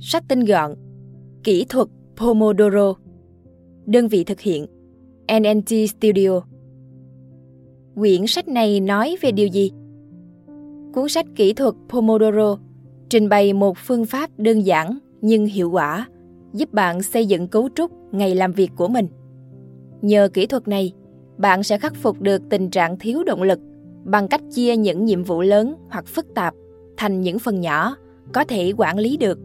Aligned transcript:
Sách 0.00 0.24
tinh 0.28 0.44
gọn 0.44 0.74
Kỹ 1.44 1.66
thuật 1.68 1.88
Pomodoro 2.16 2.94
Đơn 3.86 4.08
vị 4.08 4.24
thực 4.24 4.40
hiện 4.40 4.66
NNT 5.40 5.68
Studio 5.68 6.40
Quyển 7.94 8.26
sách 8.26 8.48
này 8.48 8.80
nói 8.80 9.16
về 9.20 9.32
điều 9.32 9.46
gì? 9.46 9.70
Cuốn 10.94 11.08
sách 11.08 11.26
kỹ 11.36 11.52
thuật 11.52 11.74
Pomodoro 11.88 12.58
trình 13.08 13.28
bày 13.28 13.52
một 13.52 13.76
phương 13.78 14.06
pháp 14.06 14.30
đơn 14.36 14.60
giản 14.60 14.98
nhưng 15.20 15.46
hiệu 15.46 15.70
quả 15.70 16.08
giúp 16.52 16.72
bạn 16.72 17.02
xây 17.02 17.26
dựng 17.26 17.48
cấu 17.48 17.68
trúc 17.74 17.92
ngày 18.12 18.34
làm 18.34 18.52
việc 18.52 18.70
của 18.76 18.88
mình. 18.88 19.08
Nhờ 20.02 20.28
kỹ 20.34 20.46
thuật 20.46 20.68
này, 20.68 20.92
bạn 21.38 21.62
sẽ 21.62 21.78
khắc 21.78 21.94
phục 21.94 22.20
được 22.20 22.42
tình 22.50 22.70
trạng 22.70 22.98
thiếu 22.98 23.24
động 23.24 23.42
lực 23.42 23.58
bằng 24.04 24.28
cách 24.28 24.42
chia 24.50 24.76
những 24.76 25.04
nhiệm 25.04 25.24
vụ 25.24 25.42
lớn 25.42 25.74
hoặc 25.90 26.06
phức 26.06 26.34
tạp 26.34 26.54
thành 26.96 27.20
những 27.20 27.38
phần 27.38 27.60
nhỏ 27.60 27.96
có 28.32 28.44
thể 28.44 28.72
quản 28.76 28.98
lý 28.98 29.16
được. 29.16 29.38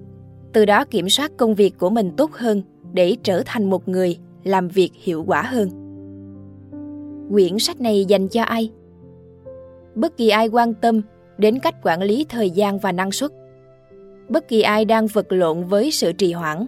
Từ 0.53 0.65
đó 0.65 0.85
kiểm 0.85 1.09
soát 1.09 1.31
công 1.37 1.55
việc 1.55 1.77
của 1.77 1.89
mình 1.89 2.11
tốt 2.17 2.31
hơn 2.31 2.61
để 2.93 3.17
trở 3.23 3.43
thành 3.45 3.69
một 3.69 3.87
người 3.87 4.17
làm 4.43 4.67
việc 4.67 4.91
hiệu 4.93 5.23
quả 5.27 5.41
hơn. 5.41 5.69
Quyển 7.31 7.59
sách 7.59 7.81
này 7.81 8.05
dành 8.05 8.27
cho 8.27 8.43
ai? 8.43 8.71
Bất 9.95 10.17
kỳ 10.17 10.29
ai 10.29 10.47
quan 10.47 10.73
tâm 10.73 11.01
đến 11.37 11.59
cách 11.59 11.75
quản 11.83 12.01
lý 12.01 12.25
thời 12.29 12.49
gian 12.49 12.79
và 12.79 12.91
năng 12.91 13.11
suất. 13.11 13.31
Bất 14.29 14.47
kỳ 14.47 14.61
ai 14.61 14.85
đang 14.85 15.07
vật 15.07 15.25
lộn 15.29 15.63
với 15.63 15.91
sự 15.91 16.11
trì 16.11 16.33
hoãn 16.33 16.65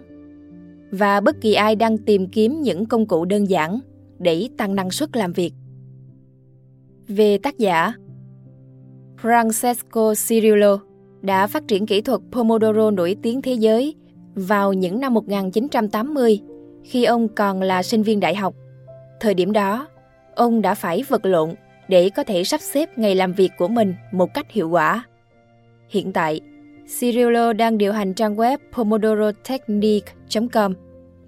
và 0.90 1.20
bất 1.20 1.40
kỳ 1.40 1.54
ai 1.54 1.76
đang 1.76 1.98
tìm 1.98 2.28
kiếm 2.28 2.62
những 2.62 2.86
công 2.86 3.06
cụ 3.06 3.24
đơn 3.24 3.44
giản 3.44 3.78
để 4.18 4.48
tăng 4.56 4.74
năng 4.74 4.90
suất 4.90 5.16
làm 5.16 5.32
việc. 5.32 5.52
Về 7.08 7.38
tác 7.38 7.58
giả, 7.58 7.92
Francesco 9.22 10.14
Cirillo 10.28 10.85
đã 11.26 11.46
phát 11.46 11.68
triển 11.68 11.86
kỹ 11.86 12.00
thuật 12.00 12.20
Pomodoro 12.32 12.90
nổi 12.90 13.16
tiếng 13.22 13.42
thế 13.42 13.52
giới 13.52 13.94
vào 14.34 14.72
những 14.72 15.00
năm 15.00 15.14
1980 15.14 16.40
khi 16.84 17.04
ông 17.04 17.28
còn 17.28 17.62
là 17.62 17.82
sinh 17.82 18.02
viên 18.02 18.20
đại 18.20 18.34
học. 18.34 18.54
Thời 19.20 19.34
điểm 19.34 19.52
đó, 19.52 19.88
ông 20.34 20.62
đã 20.62 20.74
phải 20.74 21.02
vật 21.08 21.26
lộn 21.26 21.54
để 21.88 22.10
có 22.10 22.24
thể 22.24 22.44
sắp 22.44 22.60
xếp 22.60 22.98
ngày 22.98 23.14
làm 23.14 23.32
việc 23.32 23.50
của 23.58 23.68
mình 23.68 23.94
một 24.12 24.34
cách 24.34 24.50
hiệu 24.50 24.70
quả. 24.70 25.04
Hiện 25.88 26.12
tại, 26.12 26.40
Cirillo 27.00 27.52
đang 27.52 27.78
điều 27.78 27.92
hành 27.92 28.14
trang 28.14 28.36
web 28.36 28.58
pomodorotechnique.com, 28.72 30.74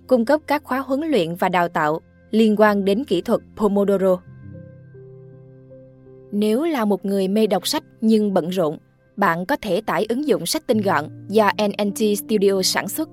cung 0.07 0.25
cấp 0.25 0.41
các 0.47 0.65
khóa 0.65 0.79
huấn 0.79 1.01
luyện 1.01 1.35
và 1.35 1.49
đào 1.49 1.69
tạo 1.69 2.01
liên 2.31 2.57
quan 2.59 2.85
đến 2.85 3.05
kỹ 3.05 3.21
thuật 3.21 3.41
Pomodoro. 3.57 4.21
Nếu 6.33 6.65
là 6.65 6.85
một 6.85 7.05
người 7.05 7.29
mê 7.29 7.47
đọc 7.47 7.67
sách 7.67 7.83
nhưng 8.01 8.35
bận 8.35 8.49
rộn, 8.49 8.79
bạn 9.19 9.47
có 9.47 9.57
thể 9.63 9.81
tải 9.81 10.07
ứng 10.09 10.29
dụng 10.29 10.47
sách 10.47 10.67
tinh 10.67 10.79
gọn 10.79 11.05
do 11.29 11.51
NNT 11.69 11.99
Studio 12.19 12.63
sản 12.63 12.89
xuất. 12.89 13.09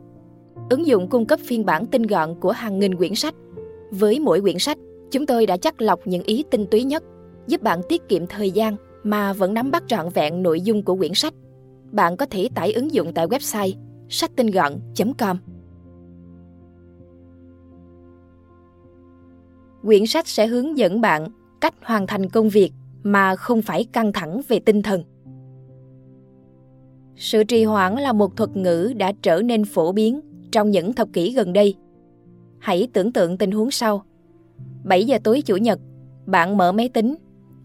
Ứng 0.69 0.87
dụng 0.87 1.09
cung 1.09 1.25
cấp 1.25 1.39
phiên 1.43 1.65
bản 1.65 1.85
tinh 1.85 2.03
gọn 2.03 2.39
của 2.39 2.51
hàng 2.51 2.79
nghìn 2.79 2.95
quyển 2.95 3.15
sách. 3.15 3.35
Với 3.91 4.19
mỗi 4.19 4.41
quyển 4.41 4.59
sách, 4.59 4.77
chúng 5.11 5.25
tôi 5.25 5.45
đã 5.45 5.57
chắc 5.57 5.81
lọc 5.81 6.07
những 6.07 6.23
ý 6.23 6.43
tinh 6.51 6.65
túy 6.71 6.83
nhất, 6.83 7.03
giúp 7.47 7.61
bạn 7.61 7.81
tiết 7.89 8.09
kiệm 8.09 8.27
thời 8.27 8.51
gian 8.51 8.75
mà 9.03 9.33
vẫn 9.33 9.53
nắm 9.53 9.71
bắt 9.71 9.83
trọn 9.87 10.09
vẹn 10.09 10.43
nội 10.43 10.61
dung 10.61 10.83
của 10.83 10.95
quyển 10.95 11.13
sách. 11.13 11.33
Bạn 11.91 12.17
có 12.17 12.25
thể 12.25 12.49
tải 12.55 12.73
ứng 12.73 12.93
dụng 12.93 13.13
tại 13.13 13.27
website 13.27 13.73
sách 14.09 14.31
tinh 14.35 14.47
gọn.com. 14.47 15.37
Quyển 19.83 20.05
sách 20.05 20.27
sẽ 20.27 20.47
hướng 20.47 20.77
dẫn 20.77 21.01
bạn 21.01 21.27
cách 21.61 21.73
hoàn 21.81 22.07
thành 22.07 22.29
công 22.29 22.49
việc 22.49 22.71
mà 23.03 23.35
không 23.35 23.61
phải 23.61 23.85
căng 23.93 24.13
thẳng 24.13 24.41
về 24.47 24.59
tinh 24.59 24.81
thần. 24.81 25.03
Sự 27.15 27.43
trì 27.43 27.63
hoãn 27.63 27.95
là 27.95 28.13
một 28.13 28.37
thuật 28.37 28.57
ngữ 28.57 28.93
đã 28.97 29.11
trở 29.21 29.41
nên 29.41 29.65
phổ 29.65 29.91
biến 29.91 30.21
trong 30.51 30.71
những 30.71 30.93
thập 30.93 31.13
kỷ 31.13 31.31
gần 31.31 31.53
đây. 31.53 31.75
Hãy 32.59 32.87
tưởng 32.93 33.11
tượng 33.11 33.37
tình 33.37 33.51
huống 33.51 33.71
sau. 33.71 34.03
7 34.83 35.05
giờ 35.05 35.17
tối 35.23 35.41
Chủ 35.41 35.57
nhật, 35.57 35.79
bạn 36.25 36.57
mở 36.57 36.71
máy 36.71 36.89
tính 36.89 37.15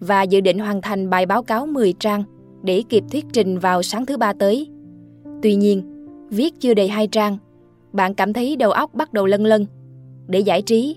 và 0.00 0.22
dự 0.22 0.40
định 0.40 0.58
hoàn 0.58 0.82
thành 0.82 1.10
bài 1.10 1.26
báo 1.26 1.42
cáo 1.42 1.66
10 1.66 1.92
trang 1.92 2.24
để 2.62 2.82
kịp 2.88 3.04
thuyết 3.12 3.24
trình 3.32 3.58
vào 3.58 3.82
sáng 3.82 4.06
thứ 4.06 4.16
ba 4.16 4.32
tới. 4.32 4.68
Tuy 5.42 5.54
nhiên, 5.54 6.06
viết 6.30 6.54
chưa 6.60 6.74
đầy 6.74 6.88
hai 6.88 7.06
trang, 7.06 7.38
bạn 7.92 8.14
cảm 8.14 8.32
thấy 8.32 8.56
đầu 8.56 8.70
óc 8.70 8.94
bắt 8.94 9.12
đầu 9.12 9.26
lân 9.26 9.44
lân. 9.44 9.66
Để 10.26 10.38
giải 10.40 10.62
trí, 10.62 10.96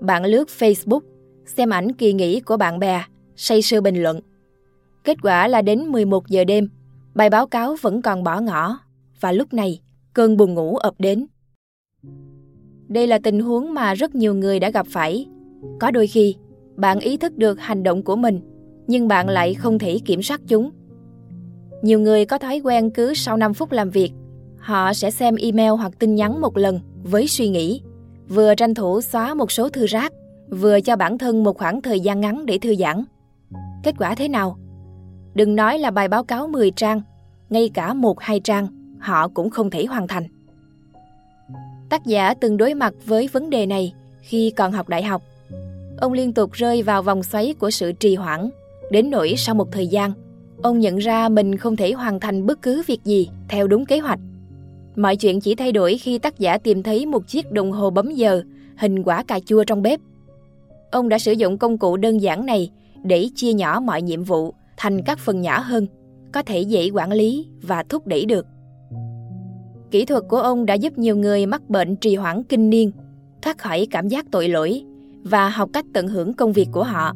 bạn 0.00 0.24
lướt 0.24 0.48
Facebook, 0.58 1.00
xem 1.46 1.70
ảnh 1.70 1.92
kỳ 1.92 2.12
nghỉ 2.12 2.40
của 2.40 2.56
bạn 2.56 2.78
bè, 2.78 3.04
say 3.36 3.62
sưa 3.62 3.80
bình 3.80 4.02
luận. 4.02 4.20
Kết 5.04 5.16
quả 5.22 5.48
là 5.48 5.62
đến 5.62 5.80
11 5.86 6.28
giờ 6.28 6.44
đêm, 6.44 6.68
bài 7.14 7.30
báo 7.30 7.46
cáo 7.46 7.76
vẫn 7.80 8.02
còn 8.02 8.24
bỏ 8.24 8.40
ngỏ 8.40 8.78
và 9.20 9.32
lúc 9.32 9.54
này 9.54 9.80
cơn 10.14 10.36
buồn 10.36 10.54
ngủ 10.54 10.76
ập 10.76 10.94
đến. 10.98 11.26
Đây 12.88 13.06
là 13.06 13.18
tình 13.18 13.40
huống 13.40 13.74
mà 13.74 13.94
rất 13.94 14.14
nhiều 14.14 14.34
người 14.34 14.60
đã 14.60 14.70
gặp 14.70 14.86
phải. 14.90 15.26
Có 15.80 15.90
đôi 15.90 16.06
khi, 16.06 16.36
bạn 16.76 17.00
ý 17.00 17.16
thức 17.16 17.36
được 17.36 17.60
hành 17.60 17.82
động 17.82 18.02
của 18.02 18.16
mình, 18.16 18.40
nhưng 18.86 19.08
bạn 19.08 19.28
lại 19.28 19.54
không 19.54 19.78
thể 19.78 19.98
kiểm 20.04 20.22
soát 20.22 20.40
chúng. 20.48 20.70
Nhiều 21.82 22.00
người 22.00 22.24
có 22.24 22.38
thói 22.38 22.60
quen 22.64 22.90
cứ 22.90 23.14
sau 23.14 23.36
5 23.36 23.54
phút 23.54 23.72
làm 23.72 23.90
việc, 23.90 24.12
họ 24.58 24.92
sẽ 24.92 25.10
xem 25.10 25.36
email 25.36 25.70
hoặc 25.70 25.92
tin 25.98 26.14
nhắn 26.14 26.40
một 26.40 26.56
lần 26.56 26.80
với 27.02 27.28
suy 27.28 27.48
nghĩ, 27.48 27.82
vừa 28.28 28.54
tranh 28.54 28.74
thủ 28.74 29.00
xóa 29.00 29.34
một 29.34 29.52
số 29.52 29.68
thư 29.68 29.86
rác, 29.86 30.12
vừa 30.50 30.80
cho 30.80 30.96
bản 30.96 31.18
thân 31.18 31.44
một 31.44 31.58
khoảng 31.58 31.82
thời 31.82 32.00
gian 32.00 32.20
ngắn 32.20 32.46
để 32.46 32.58
thư 32.58 32.74
giãn. 32.74 33.04
Kết 33.82 33.94
quả 33.98 34.14
thế 34.14 34.28
nào? 34.28 34.58
Đừng 35.34 35.56
nói 35.56 35.78
là 35.78 35.90
bài 35.90 36.08
báo 36.08 36.24
cáo 36.24 36.46
10 36.46 36.70
trang, 36.70 37.00
ngay 37.50 37.70
cả 37.74 37.94
một 37.94 38.20
hai 38.20 38.40
trang 38.40 38.68
họ 38.98 39.28
cũng 39.28 39.50
không 39.50 39.70
thể 39.70 39.84
hoàn 39.84 40.08
thành. 40.08 40.24
Tác 41.90 42.06
giả 42.06 42.34
từng 42.34 42.56
đối 42.56 42.74
mặt 42.74 42.94
với 43.06 43.28
vấn 43.32 43.50
đề 43.50 43.66
này 43.66 43.92
khi 44.20 44.52
còn 44.56 44.72
học 44.72 44.88
đại 44.88 45.02
học. 45.02 45.22
Ông 45.98 46.12
liên 46.12 46.32
tục 46.32 46.52
rơi 46.52 46.82
vào 46.82 47.02
vòng 47.02 47.22
xoáy 47.22 47.54
của 47.58 47.70
sự 47.70 47.92
trì 47.92 48.14
hoãn, 48.14 48.50
đến 48.90 49.10
nỗi 49.10 49.34
sau 49.36 49.54
một 49.54 49.72
thời 49.72 49.86
gian, 49.86 50.12
ông 50.62 50.78
nhận 50.78 50.98
ra 50.98 51.28
mình 51.28 51.56
không 51.56 51.76
thể 51.76 51.92
hoàn 51.92 52.20
thành 52.20 52.46
bất 52.46 52.62
cứ 52.62 52.82
việc 52.86 53.04
gì 53.04 53.28
theo 53.48 53.66
đúng 53.66 53.86
kế 53.86 53.98
hoạch. 53.98 54.18
Mọi 54.96 55.16
chuyện 55.16 55.40
chỉ 55.40 55.54
thay 55.54 55.72
đổi 55.72 55.98
khi 55.98 56.18
tác 56.18 56.38
giả 56.38 56.58
tìm 56.58 56.82
thấy 56.82 57.06
một 57.06 57.28
chiếc 57.28 57.52
đồng 57.52 57.72
hồ 57.72 57.90
bấm 57.90 58.10
giờ 58.10 58.42
hình 58.76 59.02
quả 59.02 59.22
cà 59.22 59.40
chua 59.46 59.64
trong 59.64 59.82
bếp. 59.82 60.00
Ông 60.90 61.08
đã 61.08 61.18
sử 61.18 61.32
dụng 61.32 61.58
công 61.58 61.78
cụ 61.78 61.96
đơn 61.96 62.18
giản 62.18 62.46
này 62.46 62.70
để 63.04 63.28
chia 63.34 63.52
nhỏ 63.52 63.80
mọi 63.80 64.02
nhiệm 64.02 64.24
vụ 64.24 64.54
thành 64.76 65.02
các 65.02 65.18
phần 65.18 65.40
nhỏ 65.40 65.58
hơn, 65.60 65.86
có 66.32 66.42
thể 66.42 66.60
dễ 66.60 66.90
quản 66.90 67.12
lý 67.12 67.46
và 67.62 67.82
thúc 67.88 68.06
đẩy 68.06 68.24
được. 68.24 68.46
Kỹ 69.90 70.04
thuật 70.04 70.22
của 70.28 70.38
ông 70.38 70.66
đã 70.66 70.74
giúp 70.74 70.98
nhiều 70.98 71.16
người 71.16 71.46
mắc 71.46 71.70
bệnh 71.70 71.96
trì 71.96 72.16
hoãn 72.16 72.42
kinh 72.42 72.70
niên, 72.70 72.90
thoát 73.42 73.58
khỏi 73.58 73.86
cảm 73.90 74.08
giác 74.08 74.26
tội 74.30 74.48
lỗi 74.48 74.82
và 75.22 75.48
học 75.48 75.70
cách 75.72 75.86
tận 75.92 76.08
hưởng 76.08 76.34
công 76.34 76.52
việc 76.52 76.68
của 76.72 76.84
họ. 76.84 77.12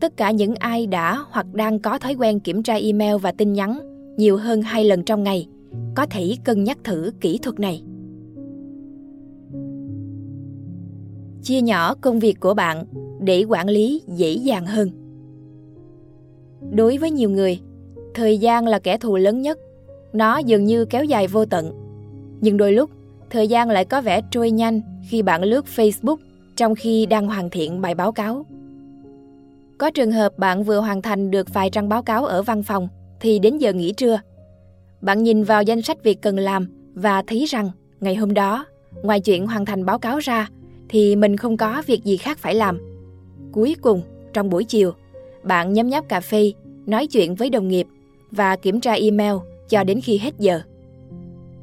Tất 0.00 0.16
cả 0.16 0.30
những 0.30 0.54
ai 0.54 0.86
đã 0.86 1.24
hoặc 1.30 1.54
đang 1.54 1.78
có 1.78 1.98
thói 1.98 2.14
quen 2.14 2.40
kiểm 2.40 2.62
tra 2.62 2.74
email 2.74 3.16
và 3.16 3.32
tin 3.32 3.52
nhắn 3.52 3.78
nhiều 4.16 4.36
hơn 4.36 4.62
hai 4.62 4.84
lần 4.84 5.04
trong 5.04 5.22
ngày 5.22 5.48
có 5.96 6.06
thể 6.10 6.36
cân 6.44 6.64
nhắc 6.64 6.78
thử 6.84 7.10
kỹ 7.20 7.38
thuật 7.42 7.60
này. 7.60 7.82
Chia 11.42 11.60
nhỏ 11.60 11.94
công 11.94 12.18
việc 12.18 12.40
của 12.40 12.54
bạn 12.54 12.84
để 13.20 13.44
quản 13.44 13.68
lý 13.68 14.02
dễ 14.08 14.32
dàng 14.32 14.66
hơn. 14.66 15.01
Đối 16.70 16.98
với 16.98 17.10
nhiều 17.10 17.30
người, 17.30 17.60
thời 18.14 18.38
gian 18.38 18.66
là 18.66 18.78
kẻ 18.78 18.98
thù 18.98 19.16
lớn 19.16 19.42
nhất. 19.42 19.58
Nó 20.12 20.38
dường 20.38 20.64
như 20.64 20.84
kéo 20.84 21.04
dài 21.04 21.26
vô 21.26 21.44
tận. 21.44 21.72
Nhưng 22.40 22.56
đôi 22.56 22.72
lúc, 22.72 22.90
thời 23.30 23.48
gian 23.48 23.70
lại 23.70 23.84
có 23.84 24.00
vẻ 24.00 24.20
trôi 24.30 24.50
nhanh 24.50 24.80
khi 25.08 25.22
bạn 25.22 25.42
lướt 25.42 25.64
Facebook 25.76 26.16
trong 26.56 26.74
khi 26.74 27.06
đang 27.06 27.26
hoàn 27.26 27.50
thiện 27.50 27.80
bài 27.80 27.94
báo 27.94 28.12
cáo. 28.12 28.46
Có 29.78 29.90
trường 29.90 30.12
hợp 30.12 30.38
bạn 30.38 30.64
vừa 30.64 30.80
hoàn 30.80 31.02
thành 31.02 31.30
được 31.30 31.54
vài 31.54 31.70
trang 31.70 31.88
báo 31.88 32.02
cáo 32.02 32.24
ở 32.24 32.42
văn 32.42 32.62
phòng 32.62 32.88
thì 33.20 33.38
đến 33.38 33.58
giờ 33.58 33.72
nghỉ 33.72 33.92
trưa. 33.92 34.20
Bạn 35.00 35.22
nhìn 35.22 35.44
vào 35.44 35.62
danh 35.62 35.82
sách 35.82 36.02
việc 36.02 36.22
cần 36.22 36.38
làm 36.38 36.66
và 36.94 37.22
thấy 37.26 37.44
rằng 37.44 37.70
ngày 38.00 38.14
hôm 38.14 38.34
đó, 38.34 38.66
ngoài 39.02 39.20
chuyện 39.20 39.46
hoàn 39.46 39.64
thành 39.64 39.84
báo 39.84 39.98
cáo 39.98 40.18
ra 40.18 40.48
thì 40.88 41.16
mình 41.16 41.36
không 41.36 41.56
có 41.56 41.82
việc 41.86 42.04
gì 42.04 42.16
khác 42.16 42.38
phải 42.38 42.54
làm. 42.54 42.78
Cuối 43.52 43.76
cùng, 43.80 44.02
trong 44.32 44.50
buổi 44.50 44.64
chiều, 44.64 44.92
bạn 45.42 45.72
nhấm 45.72 45.88
nháp 45.88 46.08
cà 46.08 46.20
phê, 46.20 46.52
nói 46.86 47.06
chuyện 47.06 47.34
với 47.34 47.50
đồng 47.50 47.68
nghiệp 47.68 47.86
và 48.30 48.56
kiểm 48.56 48.80
tra 48.80 48.92
email 48.92 49.34
cho 49.68 49.84
đến 49.84 50.00
khi 50.00 50.18
hết 50.18 50.34
giờ. 50.38 50.60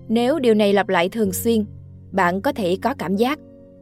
Nếu 0.07 0.39
điều 0.39 0.54
này 0.54 0.74
lặp 0.74 0.89
lại 0.89 1.10
thường 1.10 1.33
xuyên, 1.33 1.66
bạn 2.12 2.42
có 2.42 2.51
thể 2.51 2.77
có 2.81 2.94
cảm 2.94 3.16
giác 3.16 3.39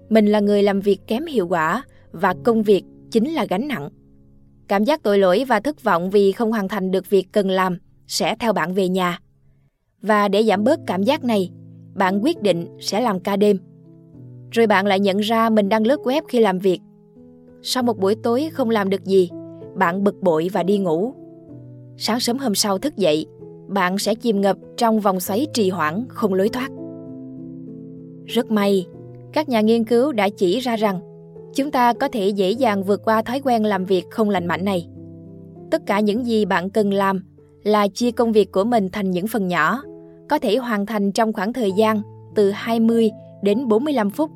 mình 0.09 0.25
là 0.25 0.39
người 0.39 0.63
làm 0.63 0.79
việc 0.79 0.99
kém 1.07 1.25
hiệu 1.25 1.47
quả 1.47 1.83
và 2.11 2.35
công 2.43 2.63
việc 2.63 2.83
chính 3.11 3.31
là 3.31 3.45
gánh 3.45 3.67
nặng. 3.67 3.89
Cảm 4.67 4.83
giác 4.83 5.03
tội 5.03 5.19
lỗi 5.19 5.43
và 5.47 5.59
thất 5.59 5.83
vọng 5.83 6.09
vì 6.09 6.31
không 6.31 6.51
hoàn 6.51 6.67
thành 6.67 6.91
được 6.91 7.09
việc 7.09 7.27
cần 7.31 7.49
làm 7.49 7.77
sẽ 8.07 8.35
theo 8.39 8.53
bạn 8.53 8.73
về 8.73 8.87
nhà. 8.87 9.19
Và 10.01 10.27
để 10.27 10.43
giảm 10.43 10.63
bớt 10.63 10.79
cảm 10.87 11.03
giác 11.03 11.23
này, 11.23 11.51
bạn 11.95 12.23
quyết 12.23 12.41
định 12.41 12.67
sẽ 12.79 13.01
làm 13.01 13.19
ca 13.19 13.35
đêm. 13.35 13.57
Rồi 14.51 14.67
bạn 14.67 14.85
lại 14.85 14.99
nhận 14.99 15.17
ra 15.17 15.49
mình 15.49 15.69
đang 15.69 15.87
lướt 15.87 15.99
web 16.03 16.21
khi 16.27 16.39
làm 16.39 16.59
việc. 16.59 16.79
Sau 17.61 17.83
một 17.83 17.99
buổi 17.99 18.15
tối 18.15 18.49
không 18.53 18.69
làm 18.69 18.89
được 18.89 19.05
gì, 19.05 19.29
bạn 19.75 20.03
bực 20.03 20.21
bội 20.21 20.49
và 20.53 20.63
đi 20.63 20.77
ngủ. 20.77 21.13
Sáng 21.97 22.19
sớm 22.19 22.37
hôm 22.37 22.55
sau 22.55 22.77
thức 22.77 22.97
dậy, 22.97 23.25
bạn 23.67 23.97
sẽ 23.97 24.15
chìm 24.15 24.41
ngập 24.41 24.57
trong 24.77 24.99
vòng 24.99 25.19
xoáy 25.19 25.47
trì 25.53 25.69
hoãn 25.69 26.05
không 26.09 26.33
lối 26.33 26.49
thoát. 26.49 26.69
Rất 28.25 28.51
may, 28.51 28.87
các 29.33 29.49
nhà 29.49 29.61
nghiên 29.61 29.83
cứu 29.83 30.11
đã 30.11 30.29
chỉ 30.29 30.59
ra 30.59 30.75
rằng 30.75 30.99
chúng 31.55 31.71
ta 31.71 31.93
có 31.93 32.07
thể 32.07 32.27
dễ 32.27 32.51
dàng 32.51 32.83
vượt 32.83 33.01
qua 33.05 33.21
thói 33.21 33.41
quen 33.43 33.63
làm 33.63 33.85
việc 33.85 34.05
không 34.11 34.29
lành 34.29 34.47
mạnh 34.47 34.65
này. 34.65 34.87
Tất 35.71 35.85
cả 35.85 35.99
những 35.99 36.25
gì 36.25 36.45
bạn 36.45 36.69
cần 36.69 36.93
làm 36.93 37.23
là 37.63 37.87
chia 37.87 38.11
công 38.11 38.31
việc 38.31 38.51
của 38.51 38.63
mình 38.63 38.89
thành 38.91 39.11
những 39.11 39.27
phần 39.27 39.47
nhỏ, 39.47 39.81
có 40.29 40.39
thể 40.39 40.57
hoàn 40.57 40.85
thành 40.85 41.11
trong 41.11 41.33
khoảng 41.33 41.53
thời 41.53 41.71
gian 41.71 42.01
từ 42.35 42.51
20 42.51 43.11
đến 43.43 43.67
45 43.67 44.09
phút 44.09 44.31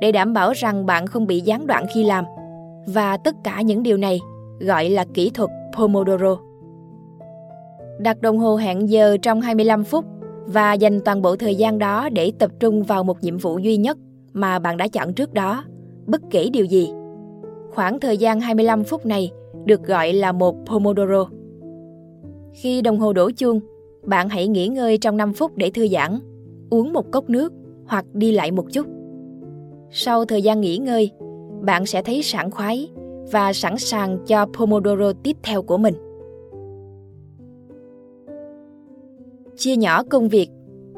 để 0.00 0.12
đảm 0.12 0.32
bảo 0.32 0.52
rằng 0.52 0.86
bạn 0.86 1.06
không 1.06 1.26
bị 1.26 1.40
gián 1.40 1.66
đoạn 1.66 1.86
khi 1.94 2.04
làm. 2.04 2.24
Và 2.86 3.16
tất 3.16 3.34
cả 3.44 3.60
những 3.60 3.82
điều 3.82 3.96
này 3.96 4.20
gọi 4.60 4.90
là 4.90 5.04
kỹ 5.14 5.30
thuật 5.30 5.50
Pomodoro. 5.76 6.38
Đặt 7.98 8.20
đồng 8.20 8.38
hồ 8.38 8.56
hẹn 8.56 8.90
giờ 8.90 9.16
trong 9.22 9.40
25 9.40 9.84
phút 9.84 10.04
và 10.46 10.72
dành 10.72 11.00
toàn 11.00 11.22
bộ 11.22 11.36
thời 11.36 11.54
gian 11.54 11.78
đó 11.78 12.08
để 12.08 12.32
tập 12.38 12.50
trung 12.60 12.82
vào 12.82 13.04
một 13.04 13.22
nhiệm 13.22 13.38
vụ 13.38 13.58
duy 13.58 13.76
nhất 13.76 13.98
mà 14.32 14.58
bạn 14.58 14.76
đã 14.76 14.88
chọn 14.88 15.12
trước 15.12 15.34
đó, 15.34 15.64
bất 16.06 16.20
kể 16.30 16.48
điều 16.52 16.64
gì. 16.64 16.88
Khoảng 17.74 18.00
thời 18.00 18.18
gian 18.18 18.40
25 18.40 18.84
phút 18.84 19.06
này 19.06 19.30
được 19.64 19.84
gọi 19.84 20.12
là 20.12 20.32
một 20.32 20.56
Pomodoro. 20.66 21.26
Khi 22.52 22.82
đồng 22.82 22.98
hồ 22.98 23.12
đổ 23.12 23.30
chuông, 23.30 23.60
bạn 24.02 24.28
hãy 24.28 24.48
nghỉ 24.48 24.68
ngơi 24.68 24.98
trong 24.98 25.16
5 25.16 25.32
phút 25.32 25.56
để 25.56 25.70
thư 25.70 25.88
giãn, 25.88 26.18
uống 26.70 26.92
một 26.92 27.12
cốc 27.12 27.30
nước 27.30 27.52
hoặc 27.86 28.04
đi 28.12 28.32
lại 28.32 28.50
một 28.50 28.66
chút. 28.72 28.86
Sau 29.90 30.24
thời 30.24 30.42
gian 30.42 30.60
nghỉ 30.60 30.78
ngơi, 30.78 31.10
bạn 31.62 31.86
sẽ 31.86 32.02
thấy 32.02 32.22
sảng 32.22 32.50
khoái 32.50 32.88
và 33.32 33.52
sẵn 33.52 33.78
sàng 33.78 34.18
cho 34.26 34.46
Pomodoro 34.58 35.12
tiếp 35.22 35.36
theo 35.42 35.62
của 35.62 35.78
mình. 35.78 35.94
Chia 39.56 39.76
nhỏ 39.76 40.02
công 40.02 40.28
việc 40.28 40.48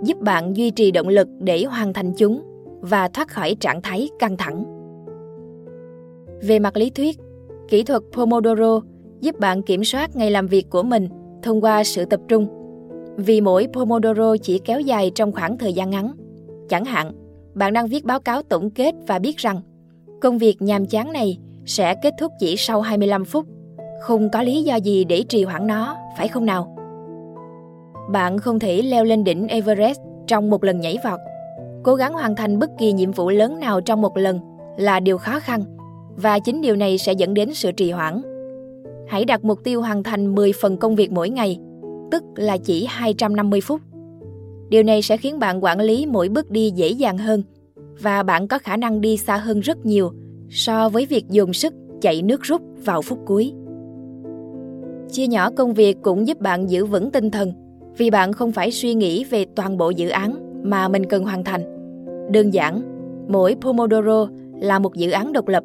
giúp 0.02 0.20
bạn 0.20 0.56
duy 0.56 0.70
trì 0.70 0.90
động 0.90 1.08
lực 1.08 1.28
để 1.40 1.64
hoàn 1.64 1.92
thành 1.92 2.12
chúng 2.12 2.42
và 2.80 3.08
thoát 3.08 3.28
khỏi 3.28 3.56
trạng 3.60 3.82
thái 3.82 4.08
căng 4.18 4.36
thẳng. 4.36 4.64
Về 6.42 6.58
mặt 6.58 6.76
lý 6.76 6.90
thuyết, 6.90 7.16
kỹ 7.68 7.82
thuật 7.82 8.02
Pomodoro 8.12 8.80
giúp 9.20 9.40
bạn 9.40 9.62
kiểm 9.62 9.84
soát 9.84 10.16
ngày 10.16 10.30
làm 10.30 10.46
việc 10.46 10.70
của 10.70 10.82
mình 10.82 11.08
thông 11.42 11.60
qua 11.60 11.84
sự 11.84 12.04
tập 12.04 12.20
trung. 12.28 12.46
Vì 13.16 13.40
mỗi 13.40 13.66
Pomodoro 13.72 14.36
chỉ 14.42 14.58
kéo 14.58 14.80
dài 14.80 15.10
trong 15.14 15.32
khoảng 15.32 15.58
thời 15.58 15.72
gian 15.72 15.90
ngắn. 15.90 16.12
Chẳng 16.68 16.84
hạn, 16.84 17.12
bạn 17.54 17.72
đang 17.72 17.86
viết 17.86 18.04
báo 18.04 18.20
cáo 18.20 18.42
tổng 18.42 18.70
kết 18.70 18.94
và 19.06 19.18
biết 19.18 19.36
rằng 19.36 19.60
công 20.20 20.38
việc 20.38 20.62
nhàm 20.62 20.86
chán 20.86 21.12
này 21.12 21.38
sẽ 21.66 21.94
kết 22.02 22.14
thúc 22.20 22.32
chỉ 22.38 22.54
sau 22.58 22.80
25 22.80 23.24
phút. 23.24 23.46
Không 24.00 24.30
có 24.30 24.42
lý 24.42 24.62
do 24.62 24.76
gì 24.76 25.04
để 25.04 25.24
trì 25.28 25.44
hoãn 25.44 25.66
nó, 25.66 25.96
phải 26.18 26.28
không 26.28 26.46
nào? 26.46 26.75
Bạn 28.08 28.38
không 28.38 28.58
thể 28.58 28.82
leo 28.82 29.04
lên 29.04 29.24
đỉnh 29.24 29.48
Everest 29.48 30.00
trong 30.26 30.50
một 30.50 30.64
lần 30.64 30.80
nhảy 30.80 30.98
vọt. 31.04 31.20
Cố 31.82 31.94
gắng 31.94 32.12
hoàn 32.12 32.36
thành 32.36 32.58
bất 32.58 32.70
kỳ 32.78 32.92
nhiệm 32.92 33.12
vụ 33.12 33.30
lớn 33.30 33.60
nào 33.60 33.80
trong 33.80 34.02
một 34.02 34.16
lần 34.16 34.40
là 34.76 35.00
điều 35.00 35.18
khó 35.18 35.40
khăn 35.40 35.62
và 36.16 36.38
chính 36.38 36.60
điều 36.60 36.76
này 36.76 36.98
sẽ 36.98 37.12
dẫn 37.12 37.34
đến 37.34 37.54
sự 37.54 37.72
trì 37.72 37.90
hoãn. 37.90 38.22
Hãy 39.08 39.24
đặt 39.24 39.44
mục 39.44 39.64
tiêu 39.64 39.80
hoàn 39.80 40.02
thành 40.02 40.34
10 40.34 40.52
phần 40.60 40.76
công 40.76 40.96
việc 40.96 41.12
mỗi 41.12 41.30
ngày, 41.30 41.58
tức 42.10 42.22
là 42.36 42.56
chỉ 42.56 42.86
250 42.88 43.60
phút. 43.60 43.80
Điều 44.68 44.82
này 44.82 45.02
sẽ 45.02 45.16
khiến 45.16 45.38
bạn 45.38 45.64
quản 45.64 45.80
lý 45.80 46.06
mỗi 46.06 46.28
bước 46.28 46.50
đi 46.50 46.70
dễ 46.70 46.88
dàng 46.88 47.18
hơn 47.18 47.42
và 48.02 48.22
bạn 48.22 48.48
có 48.48 48.58
khả 48.58 48.76
năng 48.76 49.00
đi 49.00 49.16
xa 49.16 49.36
hơn 49.36 49.60
rất 49.60 49.86
nhiều 49.86 50.10
so 50.50 50.88
với 50.88 51.06
việc 51.06 51.24
dùng 51.28 51.52
sức 51.52 51.74
chạy 52.00 52.22
nước 52.22 52.42
rút 52.42 52.62
vào 52.84 53.02
phút 53.02 53.18
cuối. 53.26 53.52
Chia 55.10 55.26
nhỏ 55.26 55.50
công 55.50 55.74
việc 55.74 55.96
cũng 56.02 56.26
giúp 56.26 56.40
bạn 56.40 56.70
giữ 56.70 56.86
vững 56.86 57.10
tinh 57.10 57.30
thần 57.30 57.65
vì 57.96 58.10
bạn 58.10 58.32
không 58.32 58.52
phải 58.52 58.70
suy 58.70 58.94
nghĩ 58.94 59.24
về 59.24 59.44
toàn 59.54 59.76
bộ 59.76 59.90
dự 59.90 60.08
án 60.08 60.34
mà 60.62 60.88
mình 60.88 61.06
cần 61.06 61.24
hoàn 61.24 61.44
thành. 61.44 61.62
Đơn 62.30 62.54
giản, 62.54 62.82
mỗi 63.28 63.56
Pomodoro 63.60 64.28
là 64.60 64.78
một 64.78 64.94
dự 64.94 65.10
án 65.10 65.32
độc 65.32 65.48
lập. 65.48 65.64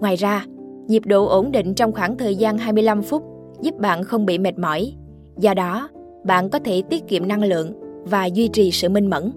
Ngoài 0.00 0.16
ra, 0.16 0.44
nhịp 0.86 1.02
độ 1.06 1.26
ổn 1.26 1.52
định 1.52 1.74
trong 1.74 1.92
khoảng 1.92 2.18
thời 2.18 2.36
gian 2.36 2.58
25 2.58 3.02
phút 3.02 3.22
giúp 3.62 3.74
bạn 3.78 4.04
không 4.04 4.26
bị 4.26 4.38
mệt 4.38 4.58
mỏi. 4.58 4.92
Do 5.38 5.54
đó, 5.54 5.88
bạn 6.24 6.50
có 6.50 6.58
thể 6.58 6.82
tiết 6.90 7.08
kiệm 7.08 7.28
năng 7.28 7.44
lượng 7.44 7.72
và 8.04 8.24
duy 8.24 8.48
trì 8.48 8.70
sự 8.70 8.88
minh 8.88 9.10
mẫn. 9.10 9.32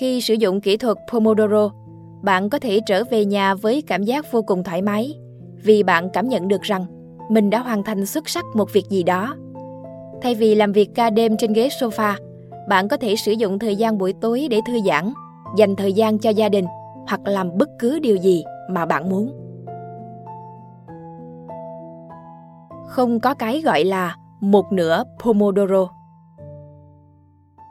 Khi 0.00 0.20
sử 0.20 0.34
dụng 0.34 0.60
kỹ 0.60 0.76
thuật 0.76 0.96
Pomodoro, 1.12 1.70
bạn 2.22 2.50
có 2.50 2.58
thể 2.58 2.80
trở 2.86 3.04
về 3.04 3.24
nhà 3.24 3.54
với 3.54 3.82
cảm 3.82 4.02
giác 4.02 4.32
vô 4.32 4.42
cùng 4.42 4.64
thoải 4.64 4.82
mái 4.82 5.14
vì 5.64 5.82
bạn 5.82 6.08
cảm 6.12 6.28
nhận 6.28 6.48
được 6.48 6.62
rằng 6.62 6.86
mình 7.30 7.50
đã 7.50 7.58
hoàn 7.58 7.82
thành 7.82 8.06
xuất 8.06 8.28
sắc 8.28 8.44
một 8.54 8.72
việc 8.72 8.84
gì 8.88 9.02
đó. 9.02 9.36
Thay 10.22 10.34
vì 10.34 10.54
làm 10.54 10.72
việc 10.72 10.90
ca 10.94 11.10
đêm 11.10 11.36
trên 11.36 11.52
ghế 11.52 11.68
sofa, 11.68 12.14
bạn 12.68 12.88
có 12.88 12.96
thể 12.96 13.16
sử 13.16 13.32
dụng 13.32 13.58
thời 13.58 13.76
gian 13.76 13.98
buổi 13.98 14.14
tối 14.20 14.46
để 14.50 14.60
thư 14.66 14.80
giãn, 14.86 15.12
dành 15.56 15.76
thời 15.76 15.92
gian 15.92 16.18
cho 16.18 16.30
gia 16.30 16.48
đình 16.48 16.64
hoặc 17.08 17.20
làm 17.24 17.58
bất 17.58 17.68
cứ 17.78 17.98
điều 17.98 18.16
gì 18.16 18.44
mà 18.70 18.86
bạn 18.86 19.08
muốn. 19.10 19.32
Không 22.88 23.20
có 23.20 23.34
cái 23.34 23.60
gọi 23.60 23.84
là 23.84 24.16
một 24.40 24.72
nửa 24.72 25.02
Pomodoro. 25.24 25.88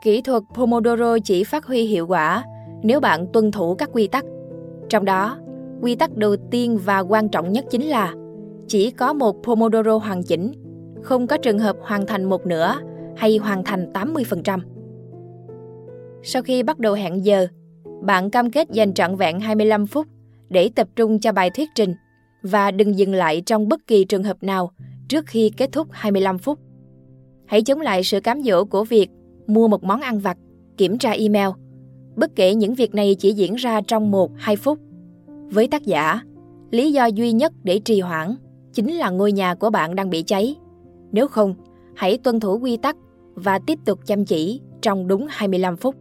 Kỹ 0.02 0.22
thuật 0.22 0.42
Pomodoro 0.54 1.18
chỉ 1.24 1.44
phát 1.44 1.66
huy 1.66 1.82
hiệu 1.82 2.06
quả 2.06 2.44
nếu 2.82 3.00
bạn 3.00 3.26
tuân 3.32 3.50
thủ 3.50 3.74
các 3.74 3.90
quy 3.92 4.06
tắc. 4.06 4.24
Trong 4.88 5.04
đó, 5.04 5.38
quy 5.82 5.94
tắc 5.96 6.16
đầu 6.16 6.36
tiên 6.50 6.78
và 6.84 6.98
quan 6.98 7.28
trọng 7.28 7.52
nhất 7.52 7.64
chính 7.70 7.82
là 7.82 8.14
chỉ 8.66 8.90
có 8.90 9.12
một 9.12 9.36
Pomodoro 9.42 9.98
hoàn 9.98 10.22
chỉnh, 10.22 10.52
không 11.08 11.26
có 11.26 11.36
trường 11.36 11.58
hợp 11.58 11.76
hoàn 11.80 12.06
thành 12.06 12.24
một 12.24 12.46
nửa 12.46 12.74
hay 13.16 13.36
hoàn 13.36 13.64
thành 13.64 13.92
80%. 13.92 14.58
Sau 16.22 16.42
khi 16.42 16.62
bắt 16.62 16.78
đầu 16.78 16.94
hẹn 16.94 17.24
giờ, 17.24 17.46
bạn 18.02 18.30
cam 18.30 18.50
kết 18.50 18.70
dành 18.70 18.94
trọn 18.94 19.16
vẹn 19.16 19.40
25 19.40 19.86
phút 19.86 20.06
để 20.48 20.70
tập 20.74 20.88
trung 20.96 21.20
cho 21.20 21.32
bài 21.32 21.50
thuyết 21.50 21.68
trình 21.74 21.94
và 22.42 22.70
đừng 22.70 22.98
dừng 22.98 23.14
lại 23.14 23.42
trong 23.46 23.68
bất 23.68 23.86
kỳ 23.86 24.04
trường 24.04 24.22
hợp 24.22 24.42
nào 24.42 24.70
trước 25.08 25.26
khi 25.26 25.50
kết 25.56 25.72
thúc 25.72 25.88
25 25.90 26.38
phút. 26.38 26.58
Hãy 27.46 27.62
chống 27.62 27.80
lại 27.80 28.04
sự 28.04 28.20
cám 28.20 28.42
dỗ 28.42 28.64
của 28.64 28.84
việc 28.84 29.08
mua 29.46 29.68
một 29.68 29.84
món 29.84 30.00
ăn 30.00 30.18
vặt, 30.18 30.36
kiểm 30.76 30.98
tra 30.98 31.10
email. 31.10 31.48
Bất 32.16 32.30
kể 32.36 32.54
những 32.54 32.74
việc 32.74 32.94
này 32.94 33.16
chỉ 33.18 33.32
diễn 33.32 33.54
ra 33.54 33.80
trong 33.80 34.12
1-2 34.12 34.56
phút. 34.56 34.78
Với 35.50 35.68
tác 35.68 35.82
giả, 35.82 36.20
lý 36.70 36.92
do 36.92 37.06
duy 37.06 37.32
nhất 37.32 37.52
để 37.62 37.78
trì 37.78 38.00
hoãn 38.00 38.34
chính 38.72 38.92
là 38.94 39.10
ngôi 39.10 39.32
nhà 39.32 39.54
của 39.54 39.70
bạn 39.70 39.94
đang 39.94 40.10
bị 40.10 40.22
cháy. 40.22 40.56
Nếu 41.12 41.28
không, 41.28 41.54
hãy 41.94 42.18
tuân 42.18 42.40
thủ 42.40 42.58
quy 42.58 42.76
tắc 42.76 42.96
và 43.34 43.58
tiếp 43.58 43.78
tục 43.84 43.98
chăm 44.06 44.24
chỉ 44.24 44.60
trong 44.82 45.08
đúng 45.08 45.26
25 45.30 45.76
phút. 45.76 45.94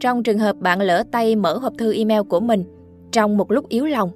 Trong 0.00 0.22
trường 0.22 0.38
hợp 0.38 0.56
bạn 0.56 0.80
lỡ 0.80 1.04
tay 1.12 1.36
mở 1.36 1.58
hộp 1.58 1.72
thư 1.78 1.94
email 1.94 2.20
của 2.22 2.40
mình 2.40 2.64
trong 3.12 3.36
một 3.36 3.50
lúc 3.50 3.68
yếu 3.68 3.86
lòng, 3.86 4.10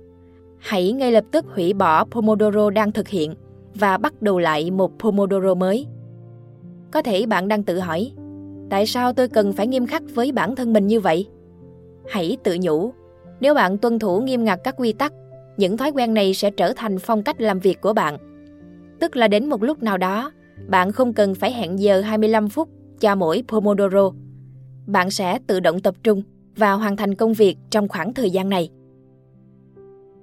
hãy 0.59 0.93
ngay 0.93 1.13
lập 1.13 1.25
tức 1.31 1.45
hủy 1.55 1.73
bỏ 1.73 2.05
Pomodoro 2.05 2.71
đang 2.71 2.93
thực 2.93 3.09
hiện 3.09 3.35
và 3.75 3.99
bắt 3.99 4.23
đầu 4.23 4.39
lại 4.39 4.71
một 4.71 4.93
Pomodoro 4.99 5.55
mới. 5.55 5.87
Có 6.91 7.03
thể 7.03 7.27
bạn 7.27 7.49
đang 7.49 7.63
tự 7.63 7.79
hỏi, 7.79 8.13
tại 8.71 8.87
sao 8.87 9.13
tôi 9.13 9.29
cần 9.29 9.53
phải 9.53 9.67
nghiêm 9.67 9.87
khắc 9.87 10.03
với 10.15 10.33
bản 10.33 10.57
thân 10.57 10.73
mình 10.73 10.87
như 10.87 11.01
vậy? 11.01 11.27
Hãy 12.09 12.37
tự 12.45 12.57
nhủ, 12.61 12.93
nếu 13.41 13.55
bạn 13.55 13.79
tuân 13.79 13.99
thủ 13.99 14.21
nghiêm 14.21 14.45
ngặt 14.45 14.61
các 14.65 14.75
quy 14.79 14.93
tắc, 14.93 15.13
những 15.57 15.77
thói 15.77 15.91
quen 15.91 16.15
này 16.15 16.35
sẽ 16.35 16.51
trở 16.51 16.73
thành 16.77 16.99
phong 16.99 17.23
cách 17.23 17.41
làm 17.41 17.59
việc 17.59 17.81
của 17.81 17.93
bạn. 17.93 18.32
Tức 19.03 19.17
là 19.17 19.29
đến 19.29 19.49
một 19.49 19.63
lúc 19.63 19.83
nào 19.83 19.99
đó, 19.99 20.33
bạn 20.69 20.93
không 20.93 21.13
cần 21.13 21.35
phải 21.35 21.53
hẹn 21.53 21.79
giờ 21.79 22.01
25 22.01 22.49
phút 22.49 22.69
cho 23.01 23.15
mỗi 23.15 23.45
Pomodoro. 23.49 24.11
Bạn 24.87 25.11
sẽ 25.11 25.39
tự 25.47 25.61
động 25.61 25.81
tập 25.81 25.95
trung 26.03 26.23
và 26.57 26.73
hoàn 26.73 26.97
thành 26.97 27.15
công 27.15 27.33
việc 27.33 27.57
trong 27.71 27.89
khoảng 27.89 28.15
thời 28.15 28.31
gian 28.31 28.49
này. 28.49 28.71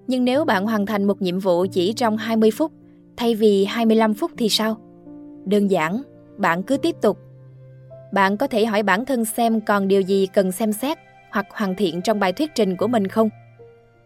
Nhưng 0.07 0.25
nếu 0.25 0.45
bạn 0.45 0.65
hoàn 0.65 0.85
thành 0.85 1.03
một 1.03 1.21
nhiệm 1.21 1.39
vụ 1.39 1.65
chỉ 1.71 1.93
trong 1.93 2.17
20 2.17 2.51
phút 2.51 2.71
thay 3.17 3.35
vì 3.35 3.65
25 3.65 4.13
phút 4.13 4.31
thì 4.37 4.49
sao? 4.49 4.77
Đơn 5.45 5.71
giản, 5.71 6.01
bạn 6.37 6.63
cứ 6.63 6.77
tiếp 6.77 6.95
tục. 7.01 7.17
Bạn 8.13 8.37
có 8.37 8.47
thể 8.47 8.65
hỏi 8.65 8.83
bản 8.83 9.05
thân 9.05 9.25
xem 9.25 9.61
còn 9.61 9.87
điều 9.87 10.01
gì 10.01 10.27
cần 10.33 10.51
xem 10.51 10.73
xét 10.73 10.97
hoặc 11.31 11.45
hoàn 11.51 11.75
thiện 11.75 12.01
trong 12.01 12.19
bài 12.19 12.33
thuyết 12.33 12.51
trình 12.55 12.77
của 12.77 12.87
mình 12.87 13.07
không. 13.07 13.29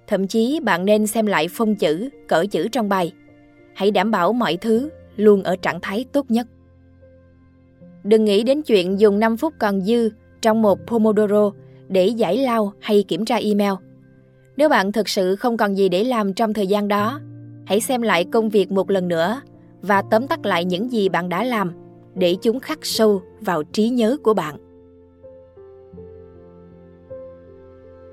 Thậm 0.08 0.27
chí 0.27 0.60
bạn 0.63 0.86
nên 0.86 1.08
xem 1.08 1.25
lại 1.25 1.48
phông 1.48 1.75
chữ, 1.75 2.10
cỡ 2.27 2.46
chữ 2.51 2.68
trong 2.68 2.89
bài. 2.89 3.13
Hãy 3.75 3.92
đảm 3.92 4.12
bảo 4.12 4.34
mọi 4.34 4.58
thứ 4.58 4.89
luôn 5.15 5.44
ở 5.44 5.56
trạng 5.56 5.80
thái 5.82 6.06
tốt 6.12 6.32
nhất. 6.32 6.48
Đừng 8.03 8.25
nghĩ 8.25 8.44
đến 8.44 8.62
chuyện 8.62 9.00
dùng 9.00 9.20
5 9.20 9.38
phút 9.38 9.53
còn 9.60 9.82
dư 9.82 10.10
trong 10.42 10.62
một 10.62 10.80
Pomodoro 10.88 11.51
để 11.88 12.08
giải 12.08 12.38
lao 12.38 12.74
hay 12.80 13.03
kiểm 13.08 13.25
tra 13.25 13.36
email. 13.36 13.74
Nếu 14.58 14.70
bạn 14.70 14.92
thực 14.92 15.10
sự 15.10 15.36
không 15.36 15.58
còn 15.58 15.75
gì 15.75 15.89
để 15.89 16.03
làm 16.03 16.34
trong 16.34 16.53
thời 16.53 16.68
gian 16.68 16.88
đó, 16.88 17.20
hãy 17.65 17.80
xem 17.80 18.01
lại 18.01 18.25
công 18.25 18.50
việc 18.50 18.72
một 18.72 18.89
lần 18.89 19.08
nữa 19.08 19.42
và 19.82 20.01
tóm 20.01 20.27
tắt 20.27 20.46
lại 20.46 20.65
những 20.65 20.92
gì 20.92 21.10
bạn 21.10 21.30
đã 21.30 21.44
làm 21.44 21.72
để 22.15 22.36
chúng 22.42 22.60
khắc 22.60 22.80
sâu 22.82 23.22
vào 23.42 23.63
trí 23.63 23.89
nhớ 23.89 24.18
của 24.24 24.34
bạn. 24.34 24.56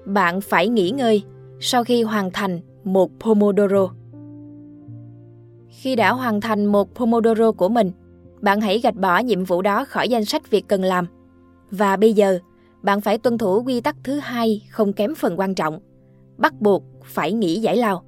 Bạn 0.05 0.41
phải 0.41 0.69
nghỉ 0.69 0.91
ngơi 0.91 1.23
sau 1.61 1.85
khi 1.85 2.03
hoàn 2.03 2.31
thành 2.31 2.61
một 2.85 3.11
Pomodoro. 3.21 4.00
Khi 5.83 5.97
đã 5.97 6.13
hoàn 6.13 6.41
thành 6.41 6.67
một 6.67 6.95
Pomodoro 6.95 7.53
của 7.53 7.69
mình, 7.69 7.91
bạn 8.41 8.61
hãy 8.61 8.79
gạch 8.79 8.95
bỏ 8.95 9.19
nhiệm 9.19 9.45
vụ 9.45 9.63
đó 9.63 9.85
khỏi 9.85 10.09
danh 10.09 10.25
sách 10.25 10.51
việc 10.51 10.69
cần 10.69 10.85
làm. 10.85 11.07
Và 11.71 11.97
bây 11.97 12.13
giờ, 12.13 12.39
bạn 12.83 13.01
phải 13.01 13.19
tuân 13.19 13.39
thủ 13.39 13.63
quy 13.63 13.81
tắc 13.81 13.97
thứ 14.05 14.19
hai 14.19 14.63
không 14.71 14.93
kém 14.93 15.15
phần 15.15 15.39
quan 15.39 15.55
trọng. 15.55 15.79
Bắt 16.39 16.61
buộc 16.61 16.85
phải 17.05 17.33
nghỉ 17.33 17.61
giải 17.61 17.77
lao. 17.77 18.03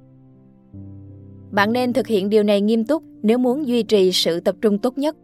Bạn 1.51 1.73
nên 1.73 1.93
thực 1.93 2.07
hiện 2.07 2.29
điều 2.29 2.43
này 2.43 2.61
nghiêm 2.61 2.85
túc 2.85 3.03
nếu 3.21 3.37
muốn 3.37 3.67
duy 3.67 3.83
trì 3.83 4.11
sự 4.11 4.39
tập 4.39 4.55
trung 4.61 4.77
tốt 4.77 4.97
nhất. 4.97 5.15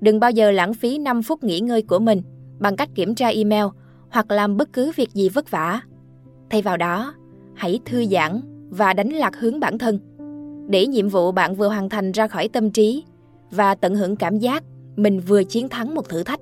Đừng 0.00 0.20
bao 0.20 0.30
giờ 0.30 0.50
lãng 0.50 0.74
phí 0.74 0.98
5 0.98 1.22
phút 1.22 1.44
nghỉ 1.44 1.60
ngơi 1.60 1.82
của 1.82 1.98
mình 1.98 2.22
bằng 2.58 2.76
cách 2.76 2.88
kiểm 2.94 3.14
tra 3.14 3.28
email 3.28 3.64
hoặc 4.10 4.30
làm 4.30 4.56
bất 4.56 4.72
cứ 4.72 4.92
việc 4.96 5.10
gì 5.10 5.28
vất 5.28 5.50
vả. 5.50 5.80
Thay 6.50 6.62
vào 6.62 6.76
đó, 6.76 7.14
hãy 7.54 7.80
thư 7.84 8.06
giãn 8.06 8.40
và 8.70 8.92
đánh 8.92 9.10
lạc 9.10 9.36
hướng 9.36 9.60
bản 9.60 9.78
thân. 9.78 9.98
Để 10.68 10.86
nhiệm 10.86 11.08
vụ 11.08 11.32
bạn 11.32 11.54
vừa 11.54 11.68
hoàn 11.68 11.88
thành 11.88 12.12
ra 12.12 12.26
khỏi 12.26 12.48
tâm 12.48 12.70
trí 12.70 13.04
và 13.50 13.74
tận 13.74 13.94
hưởng 13.94 14.16
cảm 14.16 14.38
giác 14.38 14.64
mình 14.96 15.20
vừa 15.20 15.44
chiến 15.44 15.68
thắng 15.68 15.94
một 15.94 16.08
thử 16.08 16.22
thách. 16.22 16.40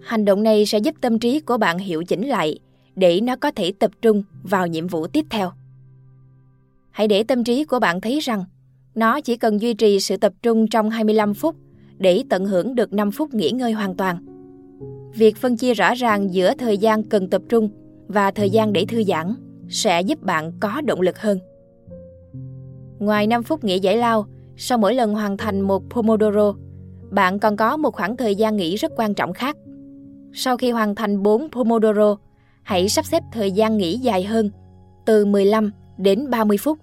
Hành 0.00 0.24
động 0.24 0.42
này 0.42 0.66
sẽ 0.66 0.78
giúp 0.78 0.94
tâm 1.00 1.18
trí 1.18 1.40
của 1.40 1.56
bạn 1.58 1.78
hiệu 1.78 2.04
chỉnh 2.04 2.28
lại 2.28 2.58
để 2.96 3.20
nó 3.20 3.36
có 3.36 3.50
thể 3.50 3.72
tập 3.78 3.90
trung 4.02 4.22
vào 4.42 4.66
nhiệm 4.66 4.86
vụ 4.86 5.06
tiếp 5.06 5.26
theo. 5.30 5.52
Hãy 6.90 7.08
để 7.08 7.22
tâm 7.22 7.44
trí 7.44 7.64
của 7.64 7.78
bạn 7.78 8.00
thấy 8.00 8.20
rằng 8.20 8.44
nó 8.94 9.20
chỉ 9.20 9.36
cần 9.36 9.60
duy 9.60 9.74
trì 9.74 10.00
sự 10.00 10.16
tập 10.16 10.32
trung 10.42 10.68
trong 10.68 10.90
25 10.90 11.34
phút 11.34 11.56
để 11.98 12.24
tận 12.28 12.46
hưởng 12.46 12.74
được 12.74 12.92
5 12.92 13.10
phút 13.10 13.34
nghỉ 13.34 13.50
ngơi 13.50 13.72
hoàn 13.72 13.96
toàn. 13.96 14.26
Việc 15.14 15.36
phân 15.36 15.56
chia 15.56 15.74
rõ 15.74 15.94
ràng 15.94 16.34
giữa 16.34 16.54
thời 16.54 16.78
gian 16.78 17.02
cần 17.02 17.30
tập 17.30 17.42
trung 17.48 17.68
và 18.08 18.30
thời 18.30 18.50
gian 18.50 18.72
để 18.72 18.84
thư 18.84 19.04
giãn 19.04 19.34
sẽ 19.68 20.00
giúp 20.00 20.22
bạn 20.22 20.52
có 20.60 20.80
động 20.80 21.00
lực 21.00 21.18
hơn. 21.18 21.38
Ngoài 23.02 23.26
5 23.26 23.42
phút 23.42 23.64
nghỉ 23.64 23.78
giải 23.78 23.96
lao, 23.96 24.26
sau 24.56 24.78
mỗi 24.78 24.94
lần 24.94 25.14
hoàn 25.14 25.36
thành 25.36 25.60
một 25.60 25.82
Pomodoro, 25.90 26.54
bạn 27.10 27.38
còn 27.38 27.56
có 27.56 27.76
một 27.76 27.94
khoảng 27.94 28.16
thời 28.16 28.34
gian 28.34 28.56
nghỉ 28.56 28.76
rất 28.76 28.92
quan 28.96 29.14
trọng 29.14 29.32
khác. 29.32 29.56
Sau 30.32 30.56
khi 30.56 30.70
hoàn 30.70 30.94
thành 30.94 31.22
4 31.22 31.48
Pomodoro, 31.52 32.16
hãy 32.62 32.88
sắp 32.88 33.04
xếp 33.06 33.22
thời 33.32 33.52
gian 33.52 33.76
nghỉ 33.76 33.98
dài 33.98 34.24
hơn, 34.24 34.50
từ 35.06 35.24
15 35.24 35.72
đến 35.98 36.30
30 36.30 36.56
phút. 36.58 36.78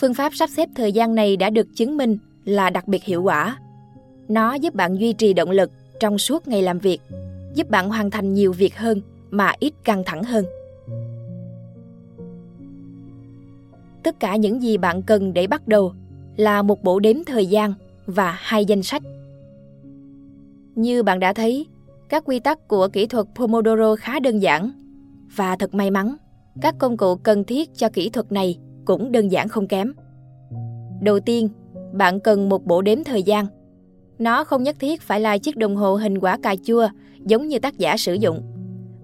Phương 0.00 0.14
pháp 0.14 0.34
sắp 0.34 0.50
xếp 0.56 0.68
thời 0.76 0.92
gian 0.92 1.14
này 1.14 1.36
đã 1.36 1.50
được 1.50 1.66
chứng 1.76 1.96
minh 1.96 2.18
là 2.44 2.70
đặc 2.70 2.88
biệt 2.88 3.04
hiệu 3.04 3.22
quả. 3.22 3.58
Nó 4.28 4.54
giúp 4.54 4.74
bạn 4.74 4.96
duy 4.96 5.12
trì 5.12 5.32
động 5.32 5.50
lực 5.50 5.70
trong 6.00 6.18
suốt 6.18 6.48
ngày 6.48 6.62
làm 6.62 6.78
việc, 6.78 7.00
giúp 7.54 7.70
bạn 7.70 7.88
hoàn 7.88 8.10
thành 8.10 8.34
nhiều 8.34 8.52
việc 8.52 8.78
hơn 8.78 9.00
mà 9.30 9.52
ít 9.60 9.74
căng 9.84 10.02
thẳng 10.06 10.22
hơn. 10.24 10.44
Tất 14.04 14.20
cả 14.20 14.36
những 14.36 14.62
gì 14.62 14.76
bạn 14.76 15.02
cần 15.02 15.32
để 15.32 15.46
bắt 15.46 15.68
đầu 15.68 15.92
là 16.36 16.62
một 16.62 16.82
bộ 16.82 17.00
đếm 17.00 17.16
thời 17.26 17.46
gian 17.46 17.74
và 18.06 18.36
hai 18.38 18.64
danh 18.64 18.82
sách. 18.82 19.02
Như 20.74 21.02
bạn 21.02 21.20
đã 21.20 21.32
thấy, 21.32 21.66
các 22.08 22.24
quy 22.26 22.38
tắc 22.38 22.68
của 22.68 22.88
kỹ 22.88 23.06
thuật 23.06 23.26
Pomodoro 23.34 23.96
khá 23.96 24.20
đơn 24.20 24.38
giản 24.38 24.70
và 25.36 25.56
thật 25.56 25.74
may 25.74 25.90
mắn, 25.90 26.16
các 26.60 26.74
công 26.78 26.96
cụ 26.96 27.16
cần 27.16 27.44
thiết 27.44 27.70
cho 27.74 27.88
kỹ 27.88 28.10
thuật 28.10 28.32
này 28.32 28.58
cũng 28.84 29.12
đơn 29.12 29.32
giản 29.32 29.48
không 29.48 29.68
kém. 29.68 29.92
Đầu 31.02 31.20
tiên, 31.20 31.48
bạn 31.92 32.20
cần 32.20 32.48
một 32.48 32.64
bộ 32.64 32.82
đếm 32.82 33.04
thời 33.04 33.22
gian. 33.22 33.46
Nó 34.18 34.44
không 34.44 34.62
nhất 34.62 34.76
thiết 34.80 35.02
phải 35.02 35.20
là 35.20 35.38
chiếc 35.38 35.56
đồng 35.56 35.76
hồ 35.76 35.96
hình 35.96 36.18
quả 36.18 36.38
cà 36.42 36.54
chua 36.64 36.88
giống 37.24 37.48
như 37.48 37.58
tác 37.58 37.78
giả 37.78 37.96
sử 37.96 38.14
dụng. 38.14 38.42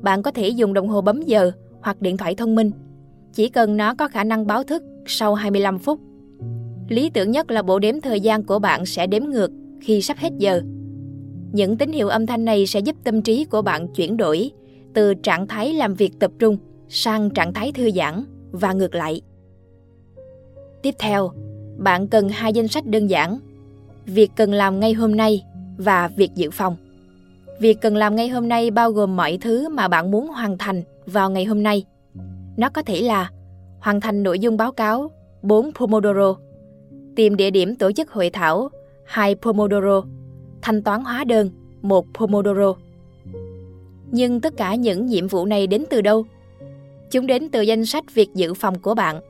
Bạn 0.01 0.23
có 0.23 0.31
thể 0.31 0.49
dùng 0.49 0.75
đồng 0.75 0.89
hồ 0.89 1.01
bấm 1.01 1.23
giờ 1.23 1.53
hoặc 1.81 2.03
điện 2.03 2.17
thoại 2.17 2.35
thông 2.35 2.55
minh. 2.55 2.71
Chỉ 3.33 3.49
cần 3.49 3.77
nó 3.77 3.95
có 3.95 4.09
khả 4.09 4.25
năng 4.25 4.47
báo 4.47 4.63
thức 4.63 4.83
sau 5.07 5.35
25 5.35 5.79
phút. 5.79 6.01
Lý 6.89 7.11
tưởng 7.11 7.31
nhất 7.31 7.51
là 7.51 7.63
bộ 7.63 7.79
đếm 7.79 8.01
thời 8.01 8.21
gian 8.21 8.43
của 8.43 8.59
bạn 8.59 8.87
sẽ 8.87 9.07
đếm 9.07 9.25
ngược 9.25 9.51
khi 9.81 10.03
sắp 10.03 10.17
hết 10.17 10.33
giờ. 10.39 10.63
Những 11.53 11.77
tín 11.77 11.93
hiệu 11.93 12.09
âm 12.09 12.27
thanh 12.27 12.45
này 12.45 12.67
sẽ 12.67 12.81
giúp 12.81 12.97
tâm 13.05 13.23
trí 13.23 13.45
của 13.45 13.63
bạn 13.63 13.89
chuyển 13.89 14.17
đổi 14.17 14.51
từ 14.95 15.15
trạng 15.15 15.47
thái 15.47 15.73
làm 15.73 15.95
việc 15.95 16.13
tập 16.19 16.31
trung 16.39 16.57
sang 16.89 17.31
trạng 17.31 17.53
thái 17.53 17.73
thư 17.73 17.91
giãn 17.91 18.25
và 18.53 18.73
ngược 18.73 18.95
lại. 18.95 19.21
Tiếp 20.83 20.95
theo, 20.99 21.33
bạn 21.79 22.09
cần 22.09 22.29
hai 22.29 22.53
danh 22.53 22.69
sách 22.69 22.87
đơn 22.87 23.07
giản. 23.07 23.39
Việc 24.07 24.31
cần 24.37 24.53
làm 24.53 24.81
ngay 24.81 24.93
hôm 24.93 25.17
nay 25.17 25.45
và 25.77 26.09
việc 26.17 26.31
dự 26.35 26.51
phòng. 26.51 26.77
Việc 27.61 27.81
cần 27.81 27.97
làm 27.97 28.17
ngay 28.17 28.29
hôm 28.29 28.49
nay 28.49 28.71
bao 28.71 28.91
gồm 28.91 29.17
mọi 29.17 29.39
thứ 29.41 29.69
mà 29.69 29.89
bạn 29.89 30.11
muốn 30.11 30.29
hoàn 30.29 30.59
thành 30.59 30.83
vào 31.07 31.31
ngày 31.31 31.45
hôm 31.45 31.63
nay. 31.63 31.85
Nó 32.57 32.69
có 32.69 32.83
thể 32.83 33.01
là 33.01 33.31
hoàn 33.81 34.01
thành 34.01 34.23
nội 34.23 34.39
dung 34.39 34.57
báo 34.57 34.73
cáo 34.73 35.11
4 35.43 35.71
Pomodoro, 35.75 36.37
tìm 37.17 37.37
địa 37.37 37.51
điểm 37.51 37.77
tổ 37.77 37.93
chức 37.93 38.11
hội 38.11 38.31
thảo 38.31 38.69
2 39.05 39.35
Pomodoro, 39.35 40.03
thanh 40.63 40.83
toán 40.83 41.05
hóa 41.05 41.25
đơn 41.25 41.51
1 41.83 42.07
Pomodoro. 42.15 42.75
Nhưng 44.11 44.41
tất 44.41 44.57
cả 44.57 44.75
những 44.75 45.07
nhiệm 45.07 45.29
vụ 45.29 45.47
này 45.47 45.67
đến 45.67 45.85
từ 45.91 46.01
đâu? 46.01 46.25
Chúng 47.11 47.27
đến 47.27 47.49
từ 47.49 47.61
danh 47.61 47.87
sách 47.87 48.15
việc 48.15 48.29
dự 48.35 48.55
phòng 48.55 48.79
của 48.79 48.95
bạn, 48.95 49.21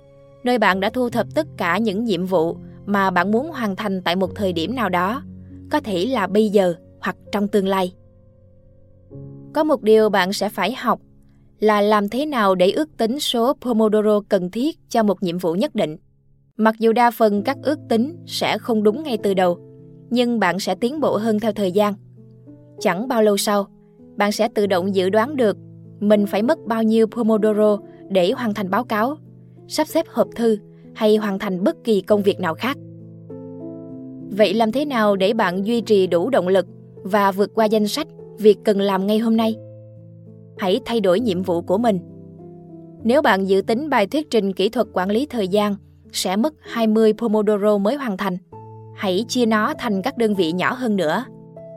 nơi 0.44 0.58
bạn 0.58 0.80
đã 0.80 0.90
thu 0.90 1.10
thập 1.10 1.26
tất 1.34 1.46
cả 1.56 1.78
những 1.78 2.04
nhiệm 2.04 2.26
vụ 2.26 2.56
mà 2.86 3.10
bạn 3.10 3.30
muốn 3.30 3.50
hoàn 3.50 3.76
thành 3.76 4.02
tại 4.02 4.16
một 4.16 4.34
thời 4.34 4.52
điểm 4.52 4.74
nào 4.74 4.88
đó, 4.88 5.22
có 5.70 5.80
thể 5.80 6.06
là 6.06 6.26
bây 6.26 6.48
giờ 6.48 6.74
hoặc 7.00 7.16
trong 7.32 7.48
tương 7.48 7.68
lai. 7.68 7.94
Có 9.52 9.64
một 9.64 9.82
điều 9.82 10.08
bạn 10.08 10.32
sẽ 10.32 10.48
phải 10.48 10.74
học 10.74 11.00
là 11.60 11.80
làm 11.80 12.08
thế 12.08 12.26
nào 12.26 12.54
để 12.54 12.70
ước 12.70 12.96
tính 12.96 13.20
số 13.20 13.52
Pomodoro 13.60 14.20
cần 14.28 14.50
thiết 14.50 14.78
cho 14.88 15.02
một 15.02 15.22
nhiệm 15.22 15.38
vụ 15.38 15.54
nhất 15.54 15.74
định. 15.74 15.96
Mặc 16.56 16.74
dù 16.78 16.92
đa 16.92 17.10
phần 17.10 17.42
các 17.42 17.56
ước 17.62 17.78
tính 17.88 18.16
sẽ 18.26 18.58
không 18.58 18.82
đúng 18.82 19.02
ngay 19.02 19.18
từ 19.22 19.34
đầu, 19.34 19.58
nhưng 20.10 20.40
bạn 20.40 20.58
sẽ 20.58 20.74
tiến 20.74 21.00
bộ 21.00 21.16
hơn 21.16 21.40
theo 21.40 21.52
thời 21.52 21.72
gian. 21.72 21.94
Chẳng 22.80 23.08
bao 23.08 23.22
lâu 23.22 23.36
sau, 23.36 23.66
bạn 24.16 24.32
sẽ 24.32 24.48
tự 24.48 24.66
động 24.66 24.94
dự 24.94 25.10
đoán 25.10 25.36
được 25.36 25.56
mình 26.00 26.26
phải 26.26 26.42
mất 26.42 26.58
bao 26.66 26.82
nhiêu 26.82 27.06
Pomodoro 27.06 27.78
để 28.08 28.32
hoàn 28.32 28.54
thành 28.54 28.70
báo 28.70 28.84
cáo, 28.84 29.16
sắp 29.68 29.86
xếp 29.86 30.06
hộp 30.08 30.28
thư 30.36 30.58
hay 30.94 31.16
hoàn 31.16 31.38
thành 31.38 31.64
bất 31.64 31.84
kỳ 31.84 32.00
công 32.00 32.22
việc 32.22 32.40
nào 32.40 32.54
khác. 32.54 32.76
Vậy 34.30 34.54
làm 34.54 34.72
thế 34.72 34.84
nào 34.84 35.16
để 35.16 35.32
bạn 35.32 35.66
duy 35.66 35.80
trì 35.80 36.06
đủ 36.06 36.30
động 36.30 36.48
lực 36.48 36.66
và 37.02 37.32
vượt 37.32 37.50
qua 37.54 37.64
danh 37.64 37.88
sách 37.88 38.06
việc 38.38 38.58
cần 38.64 38.80
làm 38.80 39.06
ngay 39.06 39.18
hôm 39.18 39.36
nay? 39.36 39.56
Hãy 40.60 40.80
thay 40.84 41.00
đổi 41.00 41.20
nhiệm 41.20 41.42
vụ 41.42 41.60
của 41.60 41.78
mình. 41.78 41.98
Nếu 43.02 43.22
bạn 43.22 43.48
dự 43.48 43.62
tính 43.62 43.90
bài 43.90 44.06
thuyết 44.06 44.30
trình 44.30 44.52
kỹ 44.52 44.68
thuật 44.68 44.86
quản 44.92 45.10
lý 45.10 45.26
thời 45.26 45.48
gian 45.48 45.74
sẽ 46.12 46.36
mất 46.36 46.54
20 46.60 47.12
Pomodoro 47.18 47.78
mới 47.78 47.96
hoàn 47.96 48.16
thành, 48.16 48.36
hãy 48.96 49.24
chia 49.28 49.46
nó 49.46 49.74
thành 49.78 50.02
các 50.02 50.18
đơn 50.18 50.34
vị 50.34 50.52
nhỏ 50.52 50.72
hơn 50.72 50.96
nữa. 50.96 51.24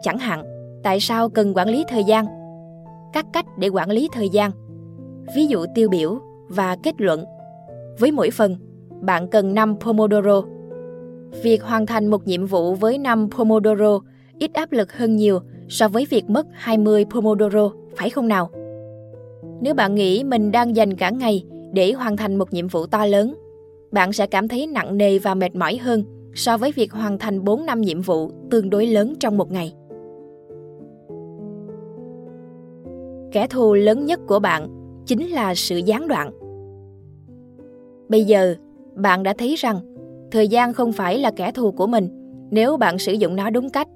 Chẳng 0.01 0.17
hạn, 0.17 0.43
tại 0.83 0.99
sao 0.99 1.29
cần 1.29 1.53
quản 1.55 1.69
lý 1.69 1.83
thời 1.87 2.03
gian? 2.03 2.25
Các 3.13 3.25
cách 3.33 3.45
để 3.57 3.67
quản 3.67 3.91
lý 3.91 4.09
thời 4.13 4.29
gian. 4.29 4.51
Ví 5.35 5.45
dụ 5.45 5.65
tiêu 5.75 5.89
biểu 5.89 6.19
và 6.47 6.77
kết 6.83 7.01
luận. 7.01 7.25
Với 7.99 8.11
mỗi 8.11 8.29
phần, 8.31 8.55
bạn 9.01 9.27
cần 9.27 9.53
5 9.53 9.75
Pomodoro. 9.79 10.41
Việc 11.43 11.63
hoàn 11.63 11.85
thành 11.85 12.07
một 12.07 12.27
nhiệm 12.27 12.45
vụ 12.45 12.75
với 12.75 12.97
5 12.97 13.29
Pomodoro 13.37 13.99
ít 14.39 14.53
áp 14.53 14.71
lực 14.71 14.93
hơn 14.93 15.15
nhiều 15.15 15.39
so 15.69 15.87
với 15.87 16.07
việc 16.09 16.29
mất 16.29 16.47
20 16.53 17.05
Pomodoro, 17.09 17.71
phải 17.95 18.09
không 18.09 18.27
nào? 18.27 18.49
Nếu 19.63 19.73
bạn 19.73 19.95
nghĩ 19.95 20.23
mình 20.23 20.51
đang 20.51 20.75
dành 20.75 20.93
cả 20.93 21.09
ngày 21.09 21.43
để 21.71 21.91
hoàn 21.91 22.17
thành 22.17 22.35
một 22.35 22.53
nhiệm 22.53 22.67
vụ 22.67 22.85
to 22.85 23.05
lớn, 23.05 23.35
bạn 23.91 24.13
sẽ 24.13 24.27
cảm 24.27 24.47
thấy 24.47 24.67
nặng 24.67 24.97
nề 24.97 25.19
và 25.19 25.35
mệt 25.35 25.55
mỏi 25.55 25.77
hơn 25.77 26.03
so 26.33 26.57
với 26.57 26.71
việc 26.71 26.91
hoàn 26.91 27.17
thành 27.17 27.43
4 27.43 27.65
năm 27.65 27.81
nhiệm 27.81 28.01
vụ 28.01 28.31
tương 28.51 28.69
đối 28.69 28.85
lớn 28.85 29.13
trong 29.19 29.37
một 29.37 29.51
ngày. 29.51 29.73
Kẻ 33.31 33.47
thù 33.47 33.73
lớn 33.73 34.05
nhất 34.05 34.19
của 34.27 34.39
bạn 34.39 34.67
chính 35.05 35.27
là 35.27 35.55
sự 35.55 35.77
gián 35.77 36.07
đoạn. 36.07 36.31
Bây 38.09 38.23
giờ, 38.23 38.55
bạn 38.95 39.23
đã 39.23 39.33
thấy 39.37 39.55
rằng 39.55 39.79
thời 40.31 40.47
gian 40.47 40.73
không 40.73 40.91
phải 40.91 41.19
là 41.19 41.31
kẻ 41.31 41.51
thù 41.51 41.71
của 41.71 41.87
mình 41.87 42.09
nếu 42.51 42.77
bạn 42.77 42.97
sử 42.97 43.13
dụng 43.13 43.35
nó 43.35 43.49
đúng 43.49 43.69
cách. 43.69 43.87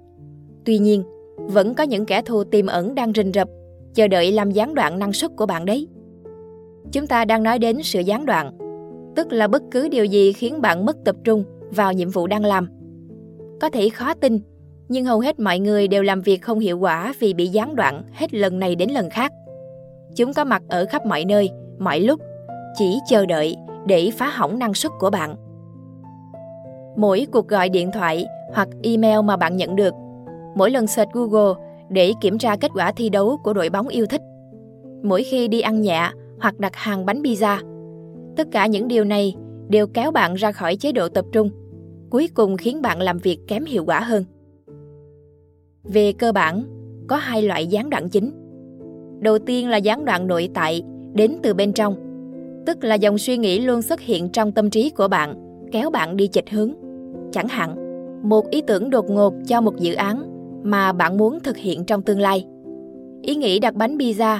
Tuy 0.65 0.77
nhiên, 0.77 1.03
vẫn 1.37 1.73
có 1.73 1.83
những 1.83 2.05
kẻ 2.05 2.21
thù 2.21 2.43
tiềm 2.43 2.67
ẩn 2.67 2.95
đang 2.95 3.13
rình 3.15 3.31
rập, 3.33 3.49
chờ 3.97 4.07
đợi 4.07 4.31
làm 4.31 4.51
gián 4.51 4.73
đoạn 4.73 4.99
năng 4.99 5.13
suất 5.13 5.31
của 5.35 5.45
bạn 5.45 5.65
đấy. 5.65 5.87
Chúng 6.91 7.07
ta 7.07 7.25
đang 7.25 7.43
nói 7.43 7.59
đến 7.59 7.77
sự 7.83 7.99
gián 7.99 8.25
đoạn, 8.25 8.57
tức 9.15 9.31
là 9.31 9.47
bất 9.47 9.63
cứ 9.71 9.89
điều 9.89 10.05
gì 10.05 10.33
khiến 10.33 10.61
bạn 10.61 10.85
mất 10.85 10.97
tập 11.05 11.15
trung 11.23 11.43
vào 11.71 11.93
nhiệm 11.93 12.09
vụ 12.09 12.27
đang 12.27 12.45
làm. 12.45 12.69
Có 13.61 13.69
thể 13.69 13.89
khó 13.89 14.13
tin, 14.13 14.39
nhưng 14.89 15.05
hầu 15.05 15.19
hết 15.19 15.39
mọi 15.39 15.59
người 15.59 15.87
đều 15.87 16.03
làm 16.03 16.21
việc 16.21 16.41
không 16.41 16.59
hiệu 16.59 16.79
quả 16.79 17.13
vì 17.19 17.33
bị 17.33 17.47
gián 17.47 17.75
đoạn 17.75 18.03
hết 18.13 18.33
lần 18.33 18.59
này 18.59 18.75
đến 18.75 18.89
lần 18.89 19.09
khác. 19.09 19.31
Chúng 20.15 20.33
có 20.33 20.43
mặt 20.43 20.63
ở 20.67 20.85
khắp 20.85 21.05
mọi 21.05 21.25
nơi, 21.25 21.49
mọi 21.79 21.99
lúc, 21.99 22.21
chỉ 22.77 22.97
chờ 23.09 23.25
đợi 23.25 23.55
để 23.85 24.11
phá 24.17 24.29
hỏng 24.29 24.59
năng 24.59 24.73
suất 24.73 24.91
của 24.99 25.09
bạn. 25.09 25.35
Mỗi 26.97 27.27
cuộc 27.31 27.47
gọi 27.47 27.69
điện 27.69 27.91
thoại 27.93 28.25
hoặc 28.53 28.67
email 28.83 29.21
mà 29.21 29.37
bạn 29.37 29.57
nhận 29.57 29.75
được, 29.75 29.93
mỗi 30.55 30.71
lần 30.71 30.87
search 30.87 31.11
Google 31.11 31.66
để 31.89 32.13
kiểm 32.21 32.37
tra 32.37 32.55
kết 32.55 32.71
quả 32.73 32.91
thi 32.91 33.09
đấu 33.09 33.37
của 33.43 33.53
đội 33.53 33.69
bóng 33.69 33.87
yêu 33.87 34.05
thích, 34.05 34.21
mỗi 35.03 35.23
khi 35.23 35.47
đi 35.47 35.61
ăn 35.61 35.81
nhẹ 35.81 36.09
hoặc 36.39 36.59
đặt 36.59 36.75
hàng 36.75 37.05
bánh 37.05 37.21
pizza, 37.21 37.57
tất 38.35 38.47
cả 38.51 38.67
những 38.67 38.87
điều 38.87 39.03
này 39.03 39.35
đều 39.69 39.87
kéo 39.87 40.11
bạn 40.11 40.33
ra 40.33 40.51
khỏi 40.51 40.75
chế 40.75 40.91
độ 40.91 41.09
tập 41.09 41.25
trung, 41.31 41.49
cuối 42.09 42.29
cùng 42.33 42.57
khiến 42.57 42.81
bạn 42.81 43.01
làm 43.01 43.17
việc 43.17 43.39
kém 43.47 43.65
hiệu 43.65 43.85
quả 43.85 43.99
hơn. 43.99 44.23
Về 45.83 46.11
cơ 46.11 46.31
bản, 46.31 46.63
có 47.07 47.15
hai 47.15 47.41
loại 47.41 47.67
gián 47.67 47.89
đoạn 47.89 48.09
chính. 48.09 48.31
Đầu 49.19 49.39
tiên 49.39 49.69
là 49.69 49.77
gián 49.77 50.05
đoạn 50.05 50.27
nội 50.27 50.49
tại, 50.53 50.81
đến 51.13 51.37
từ 51.43 51.53
bên 51.53 51.73
trong, 51.73 51.95
tức 52.65 52.83
là 52.83 52.95
dòng 52.95 53.17
suy 53.17 53.37
nghĩ 53.37 53.59
luôn 53.59 53.81
xuất 53.81 54.01
hiện 54.01 54.29
trong 54.29 54.51
tâm 54.51 54.69
trí 54.69 54.89
của 54.89 55.07
bạn, 55.07 55.35
kéo 55.71 55.89
bạn 55.89 56.17
đi 56.17 56.27
chệch 56.27 56.49
hướng. 56.49 56.73
Chẳng 57.31 57.47
hạn, 57.47 57.75
một 58.29 58.49
ý 58.49 58.61
tưởng 58.61 58.89
đột 58.89 59.09
ngột 59.09 59.33
cho 59.47 59.61
một 59.61 59.77
dự 59.77 59.93
án 59.93 60.36
mà 60.63 60.93
bạn 60.93 61.17
muốn 61.17 61.39
thực 61.39 61.57
hiện 61.57 61.85
trong 61.85 62.01
tương 62.01 62.19
lai. 62.19 62.45
Ý 63.21 63.35
nghĩ 63.35 63.59
đặt 63.59 63.75
bánh 63.75 63.97
pizza 63.97 64.39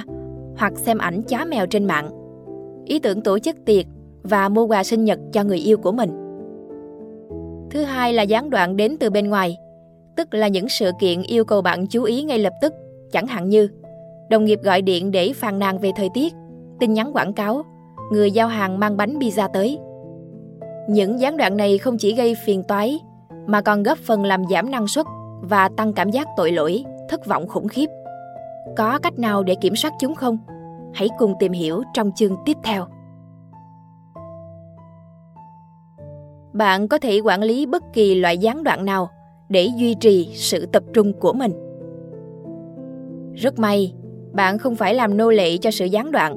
hoặc 0.56 0.72
xem 0.76 0.98
ảnh 0.98 1.22
chó 1.22 1.44
mèo 1.44 1.66
trên 1.66 1.84
mạng. 1.84 2.10
Ý 2.84 2.98
tưởng 2.98 3.20
tổ 3.20 3.38
chức 3.38 3.56
tiệc 3.64 3.86
và 4.22 4.48
mua 4.48 4.66
quà 4.66 4.84
sinh 4.84 5.04
nhật 5.04 5.18
cho 5.32 5.44
người 5.44 5.58
yêu 5.58 5.76
của 5.76 5.92
mình. 5.92 6.10
Thứ 7.70 7.82
hai 7.82 8.12
là 8.12 8.22
gián 8.22 8.50
đoạn 8.50 8.76
đến 8.76 8.96
từ 9.00 9.10
bên 9.10 9.28
ngoài, 9.30 9.56
tức 10.16 10.34
là 10.34 10.48
những 10.48 10.68
sự 10.68 10.90
kiện 11.00 11.22
yêu 11.22 11.44
cầu 11.44 11.62
bạn 11.62 11.86
chú 11.86 12.02
ý 12.02 12.22
ngay 12.22 12.38
lập 12.38 12.52
tức, 12.62 12.72
chẳng 13.12 13.26
hạn 13.26 13.48
như 13.48 13.68
đồng 14.30 14.44
nghiệp 14.44 14.60
gọi 14.62 14.82
điện 14.82 15.10
để 15.10 15.32
phàn 15.32 15.58
nàn 15.58 15.78
về 15.78 15.90
thời 15.96 16.08
tiết, 16.14 16.34
tin 16.80 16.92
nhắn 16.92 17.12
quảng 17.12 17.32
cáo, 17.32 17.62
người 18.12 18.30
giao 18.30 18.48
hàng 18.48 18.78
mang 18.78 18.96
bánh 18.96 19.18
pizza 19.18 19.48
tới. 19.52 19.78
Những 20.88 21.20
gián 21.20 21.36
đoạn 21.36 21.56
này 21.56 21.78
không 21.78 21.98
chỉ 21.98 22.14
gây 22.14 22.34
phiền 22.44 22.62
toái, 22.68 23.00
mà 23.46 23.60
còn 23.60 23.82
góp 23.82 23.98
phần 23.98 24.24
làm 24.24 24.42
giảm 24.50 24.70
năng 24.70 24.86
suất 24.86 25.06
và 25.40 25.68
tăng 25.76 25.92
cảm 25.92 26.10
giác 26.10 26.28
tội 26.36 26.52
lỗi, 26.52 26.84
thất 27.08 27.26
vọng 27.26 27.48
khủng 27.48 27.68
khiếp. 27.68 27.86
Có 28.76 28.98
cách 29.02 29.18
nào 29.18 29.42
để 29.42 29.54
kiểm 29.60 29.76
soát 29.76 29.92
chúng 30.00 30.14
không? 30.14 30.38
Hãy 30.94 31.08
cùng 31.18 31.34
tìm 31.38 31.52
hiểu 31.52 31.82
trong 31.94 32.10
chương 32.16 32.36
tiếp 32.44 32.56
theo. 32.64 32.86
Bạn 36.52 36.88
có 36.88 36.98
thể 36.98 37.20
quản 37.20 37.42
lý 37.42 37.66
bất 37.66 37.82
kỳ 37.92 38.14
loại 38.14 38.38
gián 38.38 38.64
đoạn 38.64 38.84
nào 38.84 39.10
để 39.48 39.68
duy 39.76 39.94
trì 39.94 40.30
sự 40.34 40.66
tập 40.66 40.82
trung 40.94 41.12
của 41.12 41.32
mình. 41.32 41.52
Rất 43.34 43.58
may, 43.58 43.94
bạn 44.32 44.58
không 44.58 44.76
phải 44.76 44.94
làm 44.94 45.16
nô 45.16 45.30
lệ 45.30 45.56
cho 45.56 45.70
sự 45.70 45.84
gián 45.84 46.12
đoạn. 46.12 46.36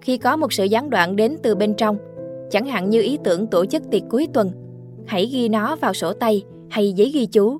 Khi 0.00 0.18
có 0.18 0.36
một 0.36 0.52
sự 0.52 0.64
gián 0.64 0.90
đoạn 0.90 1.16
đến 1.16 1.36
từ 1.42 1.54
bên 1.54 1.74
trong, 1.74 1.96
chẳng 2.50 2.66
hạn 2.66 2.90
như 2.90 3.02
ý 3.02 3.18
tưởng 3.24 3.46
tổ 3.46 3.66
chức 3.66 3.90
tiệc 3.90 4.02
cuối 4.10 4.28
tuần, 4.32 4.50
hãy 5.06 5.26
ghi 5.26 5.48
nó 5.48 5.76
vào 5.76 5.92
sổ 5.92 6.12
tay 6.12 6.44
hay 6.70 6.92
giấy 6.92 7.10
ghi 7.14 7.26
chú. 7.26 7.58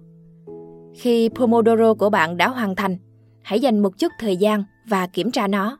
Khi 0.94 1.28
Pomodoro 1.34 1.94
của 1.94 2.10
bạn 2.10 2.36
đã 2.36 2.48
hoàn 2.48 2.76
thành, 2.76 2.96
hãy 3.42 3.60
dành 3.60 3.78
một 3.78 3.98
chút 3.98 4.12
thời 4.18 4.36
gian 4.36 4.64
và 4.88 5.06
kiểm 5.06 5.30
tra 5.30 5.46
nó. 5.46 5.78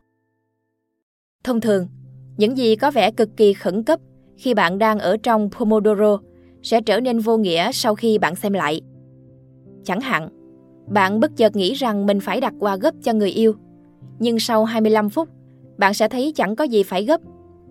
Thông 1.43 1.61
thường, 1.61 1.87
những 2.37 2.57
gì 2.57 2.75
có 2.75 2.91
vẻ 2.91 3.11
cực 3.11 3.37
kỳ 3.37 3.53
khẩn 3.53 3.83
cấp 3.83 3.99
khi 4.37 4.53
bạn 4.53 4.77
đang 4.77 4.99
ở 4.99 5.17
trong 5.23 5.49
Pomodoro 5.51 6.19
sẽ 6.63 6.81
trở 6.81 6.99
nên 6.99 7.19
vô 7.19 7.37
nghĩa 7.37 7.71
sau 7.71 7.95
khi 7.95 8.17
bạn 8.17 8.35
xem 8.35 8.53
lại. 8.53 8.81
Chẳng 9.83 10.01
hạn, 10.01 10.29
bạn 10.87 11.19
bất 11.19 11.37
chợt 11.37 11.55
nghĩ 11.55 11.73
rằng 11.73 12.05
mình 12.05 12.19
phải 12.19 12.41
đặt 12.41 12.53
quà 12.59 12.75
gấp 12.75 12.95
cho 13.03 13.13
người 13.13 13.31
yêu, 13.31 13.53
nhưng 14.19 14.39
sau 14.39 14.65
25 14.65 15.09
phút, 15.09 15.29
bạn 15.77 15.93
sẽ 15.93 16.07
thấy 16.07 16.31
chẳng 16.35 16.55
có 16.55 16.63
gì 16.63 16.83
phải 16.83 17.05
gấp 17.05 17.21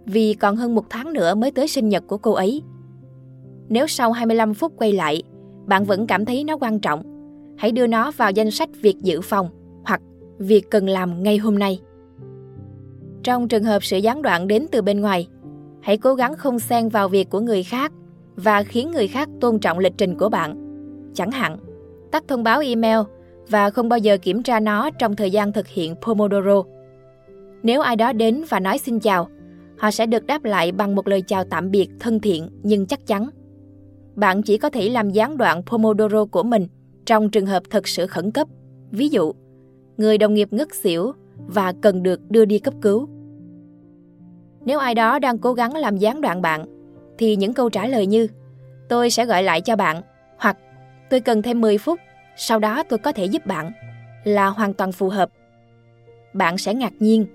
vì 0.06 0.34
còn 0.34 0.56
hơn 0.56 0.74
một 0.74 0.84
tháng 0.90 1.12
nữa 1.12 1.34
mới 1.34 1.50
tới 1.50 1.68
sinh 1.68 1.88
nhật 1.88 2.04
của 2.06 2.18
cô 2.18 2.32
ấy. 2.32 2.62
Nếu 3.68 3.86
sau 3.86 4.12
25 4.12 4.54
phút 4.54 4.72
quay 4.76 4.92
lại, 4.92 5.22
bạn 5.66 5.84
vẫn 5.84 6.06
cảm 6.06 6.24
thấy 6.24 6.44
nó 6.44 6.56
quan 6.56 6.80
trọng, 6.80 7.02
hãy 7.60 7.72
đưa 7.72 7.86
nó 7.86 8.10
vào 8.10 8.30
danh 8.30 8.50
sách 8.50 8.68
việc 8.82 8.96
dự 9.02 9.20
phòng 9.20 9.48
hoặc 9.84 10.00
việc 10.38 10.70
cần 10.70 10.88
làm 10.88 11.22
ngay 11.22 11.38
hôm 11.38 11.58
nay. 11.58 11.80
Trong 13.22 13.48
trường 13.48 13.64
hợp 13.64 13.84
sự 13.84 13.98
gián 13.98 14.22
đoạn 14.22 14.48
đến 14.48 14.66
từ 14.72 14.82
bên 14.82 15.00
ngoài, 15.00 15.28
hãy 15.82 15.96
cố 15.96 16.14
gắng 16.14 16.36
không 16.36 16.58
xen 16.58 16.88
vào 16.88 17.08
việc 17.08 17.30
của 17.30 17.40
người 17.40 17.62
khác 17.62 17.92
và 18.36 18.62
khiến 18.62 18.90
người 18.90 19.08
khác 19.08 19.28
tôn 19.40 19.58
trọng 19.58 19.78
lịch 19.78 19.92
trình 19.98 20.18
của 20.18 20.28
bạn. 20.28 20.56
Chẳng 21.14 21.30
hạn, 21.30 21.58
tắt 22.10 22.24
thông 22.28 22.42
báo 22.42 22.60
email 22.60 22.98
và 23.48 23.70
không 23.70 23.88
bao 23.88 23.98
giờ 23.98 24.18
kiểm 24.22 24.42
tra 24.42 24.60
nó 24.60 24.90
trong 24.90 25.16
thời 25.16 25.30
gian 25.30 25.52
thực 25.52 25.68
hiện 25.68 25.94
Pomodoro. 26.02 26.62
Nếu 27.62 27.80
ai 27.80 27.96
đó 27.96 28.12
đến 28.12 28.44
và 28.48 28.60
nói 28.60 28.78
xin 28.78 29.00
chào, 29.00 29.28
họ 29.78 29.90
sẽ 29.90 30.06
được 30.06 30.26
đáp 30.26 30.44
lại 30.44 30.72
bằng 30.72 30.94
một 30.94 31.08
lời 31.08 31.22
chào 31.22 31.44
tạm 31.44 31.70
biệt 31.70 31.88
thân 32.00 32.20
thiện 32.20 32.48
nhưng 32.62 32.86
chắc 32.86 33.06
chắn. 33.06 33.28
Bạn 34.14 34.42
chỉ 34.42 34.58
có 34.58 34.70
thể 34.70 34.88
làm 34.88 35.10
gián 35.10 35.36
đoạn 35.36 35.62
Pomodoro 35.66 36.24
của 36.24 36.42
mình 36.42 36.66
trong 37.06 37.30
trường 37.30 37.46
hợp 37.46 37.62
thật 37.70 37.88
sự 37.88 38.06
khẩn 38.06 38.30
cấp. 38.30 38.48
Ví 38.90 39.08
dụ, 39.08 39.32
người 39.96 40.18
đồng 40.18 40.34
nghiệp 40.34 40.48
ngất 40.50 40.74
xỉu 40.74 41.12
và 41.36 41.72
cần 41.82 42.02
được 42.02 42.30
đưa 42.30 42.44
đi 42.44 42.58
cấp 42.58 42.74
cứu. 42.82 43.08
Nếu 44.64 44.78
ai 44.78 44.94
đó 44.94 45.18
đang 45.18 45.38
cố 45.38 45.52
gắng 45.52 45.76
làm 45.76 45.96
gián 45.96 46.20
đoạn 46.20 46.42
bạn, 46.42 46.64
thì 47.18 47.36
những 47.36 47.54
câu 47.54 47.70
trả 47.70 47.86
lời 47.86 48.06
như 48.06 48.28
tôi 48.88 49.10
sẽ 49.10 49.26
gọi 49.26 49.42
lại 49.42 49.60
cho 49.60 49.76
bạn 49.76 50.02
hoặc 50.38 50.56
tôi 51.10 51.20
cần 51.20 51.42
thêm 51.42 51.60
10 51.60 51.78
phút, 51.78 52.00
sau 52.36 52.58
đó 52.58 52.82
tôi 52.88 52.98
có 52.98 53.12
thể 53.12 53.24
giúp 53.24 53.46
bạn 53.46 53.72
là 54.24 54.46
hoàn 54.46 54.74
toàn 54.74 54.92
phù 54.92 55.08
hợp. 55.08 55.30
Bạn 56.32 56.58
sẽ 56.58 56.74
ngạc 56.74 56.92
nhiên, 56.98 57.26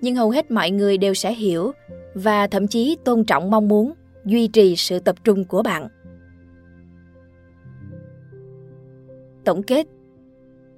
nhưng 0.00 0.14
hầu 0.14 0.30
hết 0.30 0.50
mọi 0.50 0.70
người 0.70 0.98
đều 0.98 1.14
sẽ 1.14 1.34
hiểu 1.34 1.72
và 2.14 2.46
thậm 2.46 2.66
chí 2.66 2.96
tôn 3.04 3.24
trọng 3.24 3.50
mong 3.50 3.68
muốn 3.68 3.92
duy 4.24 4.48
trì 4.48 4.76
sự 4.76 4.98
tập 4.98 5.16
trung 5.24 5.44
của 5.44 5.62
bạn. 5.62 5.88
Tổng 9.46 9.62
kết 9.62 9.86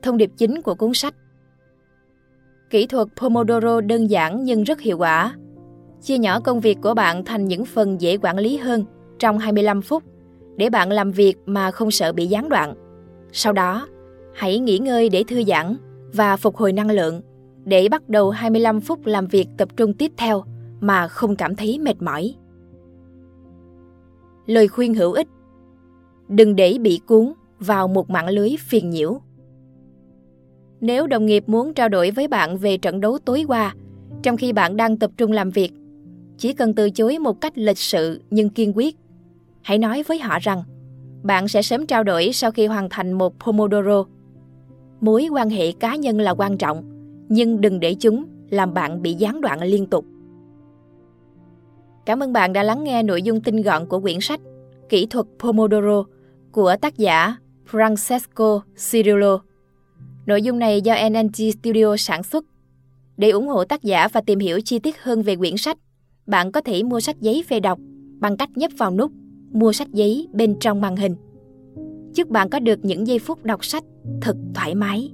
Thông 0.03 0.17
điệp 0.17 0.31
chính 0.37 0.63
của 0.63 0.75
cuốn 0.75 0.95
sách 0.95 1.15
Kỹ 2.71 2.87
thuật 2.87 3.09
Pomodoro 3.17 3.81
đơn 3.81 4.11
giản 4.11 4.45
nhưng 4.45 4.63
rất 4.63 4.81
hiệu 4.81 4.99
quả. 4.99 5.35
Chia 6.03 6.19
nhỏ 6.19 6.41
công 6.41 6.61
việc 6.61 6.79
của 6.83 6.95
bạn 6.95 7.25
thành 7.25 7.49
những 7.49 7.65
phần 7.65 8.01
dễ 8.01 8.17
quản 8.17 8.39
lý 8.39 8.57
hơn 8.57 8.85
trong 9.19 9.39
25 9.39 9.83
phút 9.83 10.03
để 10.57 10.71
bạn 10.71 10.91
làm 10.91 11.11
việc 11.13 11.37
mà 11.47 11.71
không 11.71 11.91
sợ 11.91 12.13
bị 12.13 12.27
gián 12.27 12.49
đoạn. 12.49 12.75
Sau 13.33 13.53
đó, 13.53 13.89
hãy 14.35 14.59
nghỉ 14.59 14.79
ngơi 14.79 15.09
để 15.09 15.25
thư 15.29 15.45
giãn 15.45 15.77
và 16.13 16.37
phục 16.37 16.57
hồi 16.57 16.73
năng 16.73 16.91
lượng 16.91 17.21
để 17.65 17.89
bắt 17.89 18.09
đầu 18.09 18.31
25 18.31 18.81
phút 18.81 19.07
làm 19.07 19.27
việc 19.27 19.49
tập 19.59 19.69
trung 19.77 19.93
tiếp 19.93 20.13
theo 20.17 20.45
mà 20.81 21.09
không 21.09 21.37
cảm 21.37 21.57
thấy 21.57 21.79
mệt 21.79 22.03
mỏi. 22.03 22.35
Lời 24.47 24.69
khuyên 24.69 24.95
hữu 24.95 25.13
ích 25.13 25.29
Đừng 26.29 26.57
để 26.57 26.79
bị 26.81 27.01
cuốn 27.07 27.33
vào 27.59 27.89
một 27.89 28.11
mạng 28.11 28.29
lưới 28.29 28.51
phiền 28.59 28.91
nhiễu. 28.91 29.21
Nếu 30.81 31.07
đồng 31.07 31.27
nghiệp 31.27 31.45
muốn 31.47 31.75
trao 31.75 31.89
đổi 31.89 32.11
với 32.11 32.29
bạn 32.29 32.57
về 32.57 32.79
trận 32.79 33.01
đấu 33.01 33.19
tối 33.25 33.45
qua, 33.49 33.75
trong 34.23 34.37
khi 34.37 34.53
bạn 34.53 34.77
đang 34.77 34.97
tập 34.97 35.11
trung 35.17 35.33
làm 35.33 35.51
việc, 35.51 35.73
chỉ 36.39 36.53
cần 36.53 36.75
từ 36.75 36.91
chối 36.91 37.19
một 37.19 37.41
cách 37.41 37.59
lịch 37.59 37.79
sự 37.79 38.23
nhưng 38.31 38.51
kiên 38.51 38.73
quyết. 38.77 38.97
Hãy 39.63 39.79
nói 39.79 40.03
với 40.03 40.19
họ 40.19 40.39
rằng 40.39 40.63
bạn 41.23 41.49
sẽ 41.49 41.63
sớm 41.63 41.87
trao 41.87 42.05
đổi 42.05 42.31
sau 42.33 42.51
khi 42.51 42.67
hoàn 42.67 42.89
thành 42.91 43.13
một 43.13 43.35
Pomodoro. 43.45 44.05
Mối 45.01 45.29
quan 45.33 45.51
hệ 45.51 45.73
cá 45.73 45.97
nhân 45.97 46.21
là 46.21 46.35
quan 46.35 46.59
trọng, 46.59 46.85
nhưng 47.29 47.61
đừng 47.61 47.81
để 47.81 47.95
chúng 47.95 48.25
làm 48.51 48.75
bạn 48.75 49.03
bị 49.03 49.15
gián 49.15 49.41
đoạn 49.41 49.63
liên 49.63 49.87
tục. 49.87 50.05
Cảm 52.07 52.23
ơn 52.23 52.33
bạn 52.33 52.53
đã 52.53 52.63
lắng 52.63 52.85
nghe 52.85 53.03
nội 53.03 53.23
dung 53.23 53.41
tinh 53.41 53.63
gọn 53.63 53.87
của 53.87 54.01
quyển 54.01 54.21
sách 54.21 54.41
Kỹ 54.89 55.07
thuật 55.07 55.27
Pomodoro 55.39 56.05
của 56.53 56.77
tác 56.81 56.99
giả 56.99 57.37
Francesco 57.71 58.61
Cirillo. 58.91 59.39
Nội 60.27 60.43
dung 60.43 60.59
này 60.59 60.81
do 60.81 60.95
NNG 61.09 61.51
Studio 61.53 61.97
sản 61.97 62.23
xuất. 62.23 62.45
Để 63.17 63.31
ủng 63.31 63.49
hộ 63.49 63.65
tác 63.65 63.83
giả 63.83 64.09
và 64.09 64.21
tìm 64.21 64.39
hiểu 64.39 64.61
chi 64.61 64.79
tiết 64.79 65.03
hơn 65.03 65.23
về 65.23 65.37
quyển 65.37 65.57
sách, 65.57 65.79
bạn 66.27 66.53
có 66.53 66.61
thể 66.61 66.83
mua 66.83 67.01
sách 67.01 67.21
giấy 67.21 67.45
về 67.49 67.61
đọc 67.61 67.79
bằng 68.21 68.37
cách 68.37 68.51
nhấp 68.57 68.71
vào 68.79 68.91
nút 68.91 69.13
Mua 69.53 69.73
sách 69.73 69.89
giấy 69.93 70.29
bên 70.33 70.59
trong 70.61 70.81
màn 70.81 70.97
hình. 70.97 71.15
Chúc 72.15 72.29
bạn 72.29 72.49
có 72.49 72.59
được 72.59 72.85
những 72.85 73.07
giây 73.07 73.19
phút 73.19 73.45
đọc 73.45 73.65
sách 73.65 73.85
thật 74.21 74.37
thoải 74.55 74.75
mái. 74.75 75.13